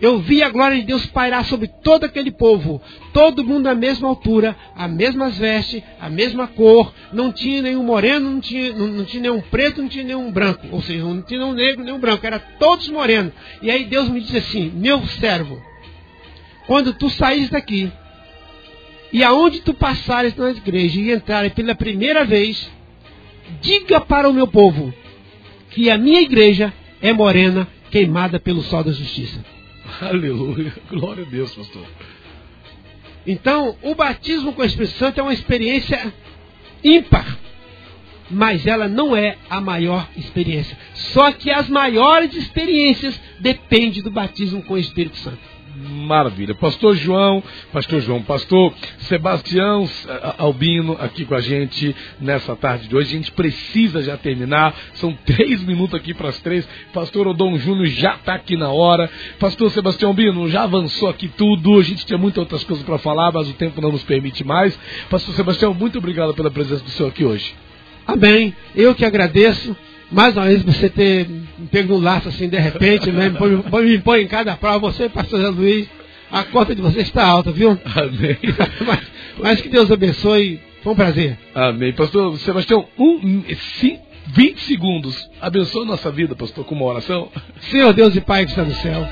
[0.00, 2.80] Eu vi a glória de Deus pairar sobre todo aquele povo,
[3.12, 8.30] todo mundo à mesma altura, as mesmas vestes, a mesma cor, não tinha nenhum moreno,
[8.30, 11.40] não tinha, não, não tinha nenhum preto, não tinha nenhum branco, ou seja, não tinha
[11.40, 13.32] nenhum negro, nenhum branco, era todos morenos.
[13.60, 15.60] E aí Deus me disse assim: meu servo,
[16.70, 17.90] quando tu saís daqui
[19.12, 22.70] e aonde tu passares na igreja e entrares pela primeira vez,
[23.60, 24.94] diga para o meu povo
[25.70, 26.72] que a minha igreja
[27.02, 29.44] é morena, queimada pelo sol da justiça.
[30.00, 30.72] Aleluia.
[30.88, 31.84] Glória a Deus, pastor.
[33.26, 36.14] Então, o batismo com o Espírito Santo é uma experiência
[36.84, 37.36] ímpar,
[38.30, 40.78] mas ela não é a maior experiência.
[40.94, 45.49] Só que as maiores experiências dependem do batismo com o Espírito Santo.
[45.76, 46.54] Maravilha.
[46.54, 47.42] Pastor João,
[47.72, 49.88] Pastor João, Pastor Sebastião
[50.36, 53.08] Albino aqui com a gente nessa tarde de hoje.
[53.08, 54.74] A gente precisa já terminar.
[54.94, 56.68] São três minutos aqui para as três.
[56.92, 59.08] Pastor Odon Júnior já está aqui na hora.
[59.38, 61.78] Pastor Sebastião Albino já avançou aqui tudo.
[61.78, 64.78] A gente tinha muitas outras coisas para falar, mas o tempo não nos permite mais.
[65.08, 67.54] Pastor Sebastião, muito obrigado pela presença do senhor aqui hoje.
[68.06, 68.54] Amém.
[68.74, 69.76] Eu que agradeço
[70.10, 73.28] mais uma vez você ter me pego no laço assim de repente, né?
[73.28, 75.88] me, põe, em cada prova, você, pastor Zé Luiz,
[76.30, 77.78] a cota de você está alta, viu?
[77.84, 78.36] Amém.
[78.86, 79.00] mas,
[79.38, 81.38] mas, que Deus abençoe, foi um prazer.
[81.54, 81.92] Amém.
[81.92, 83.44] Pastor Sebastião, um,
[83.78, 87.28] sim, 20 segundos, abençoa nossa vida, pastor, com uma oração.
[87.70, 89.06] Senhor Deus e Pai que está no céu,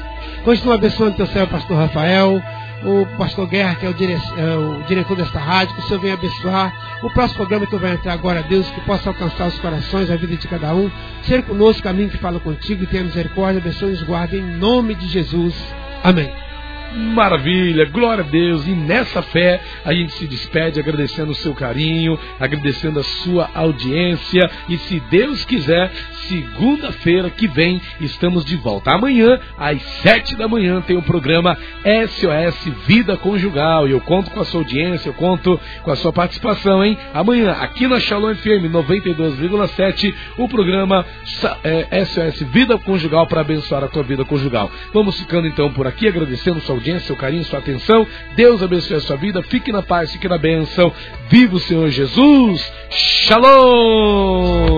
[0.45, 2.43] continua abençoando teu céu, pastor Rafael,
[2.85, 4.13] o pastor Guerra, que é o, dire...
[4.13, 6.99] é o, diretor desta rádio, que o Senhor venha abençoar.
[7.03, 10.17] O próximo programa que eu vou entrar agora, Deus, que possa alcançar os corações, a
[10.17, 10.91] vida de cada um.
[11.23, 14.95] Ser conosco, caminho que fala contigo e tenha misericórdia, abençoe e nos guarde em nome
[14.95, 15.55] de Jesus.
[16.03, 16.48] Amém.
[16.94, 18.66] Maravilha, glória a Deus.
[18.66, 24.51] E nessa fé a gente se despede agradecendo o seu carinho, agradecendo a sua audiência.
[24.69, 25.90] E se Deus quiser,
[26.28, 28.93] segunda-feira que vem estamos de volta.
[28.93, 33.86] Amanhã, às sete da manhã, tem o programa SOS Vida Conjugal.
[33.86, 36.97] E eu conto com a sua audiência, eu conto com a sua participação, hein?
[37.12, 43.89] Amanhã, aqui na Shalom FM 92,7, o programa SOS é, Vida Conjugal para abençoar a
[43.89, 44.70] tua vida conjugal.
[44.93, 48.07] Vamos ficando então por aqui, agradecendo sua audiência, seu carinho, sua atenção.
[48.35, 49.43] Deus abençoe a sua vida.
[49.43, 50.93] Fique na paz, fique na bênção.
[51.29, 52.73] Viva o Senhor Jesus.
[52.91, 54.69] Shalom!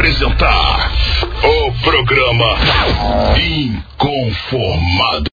[0.00, 0.92] apresentar
[1.44, 2.56] o programa
[3.38, 5.28] Inconformado.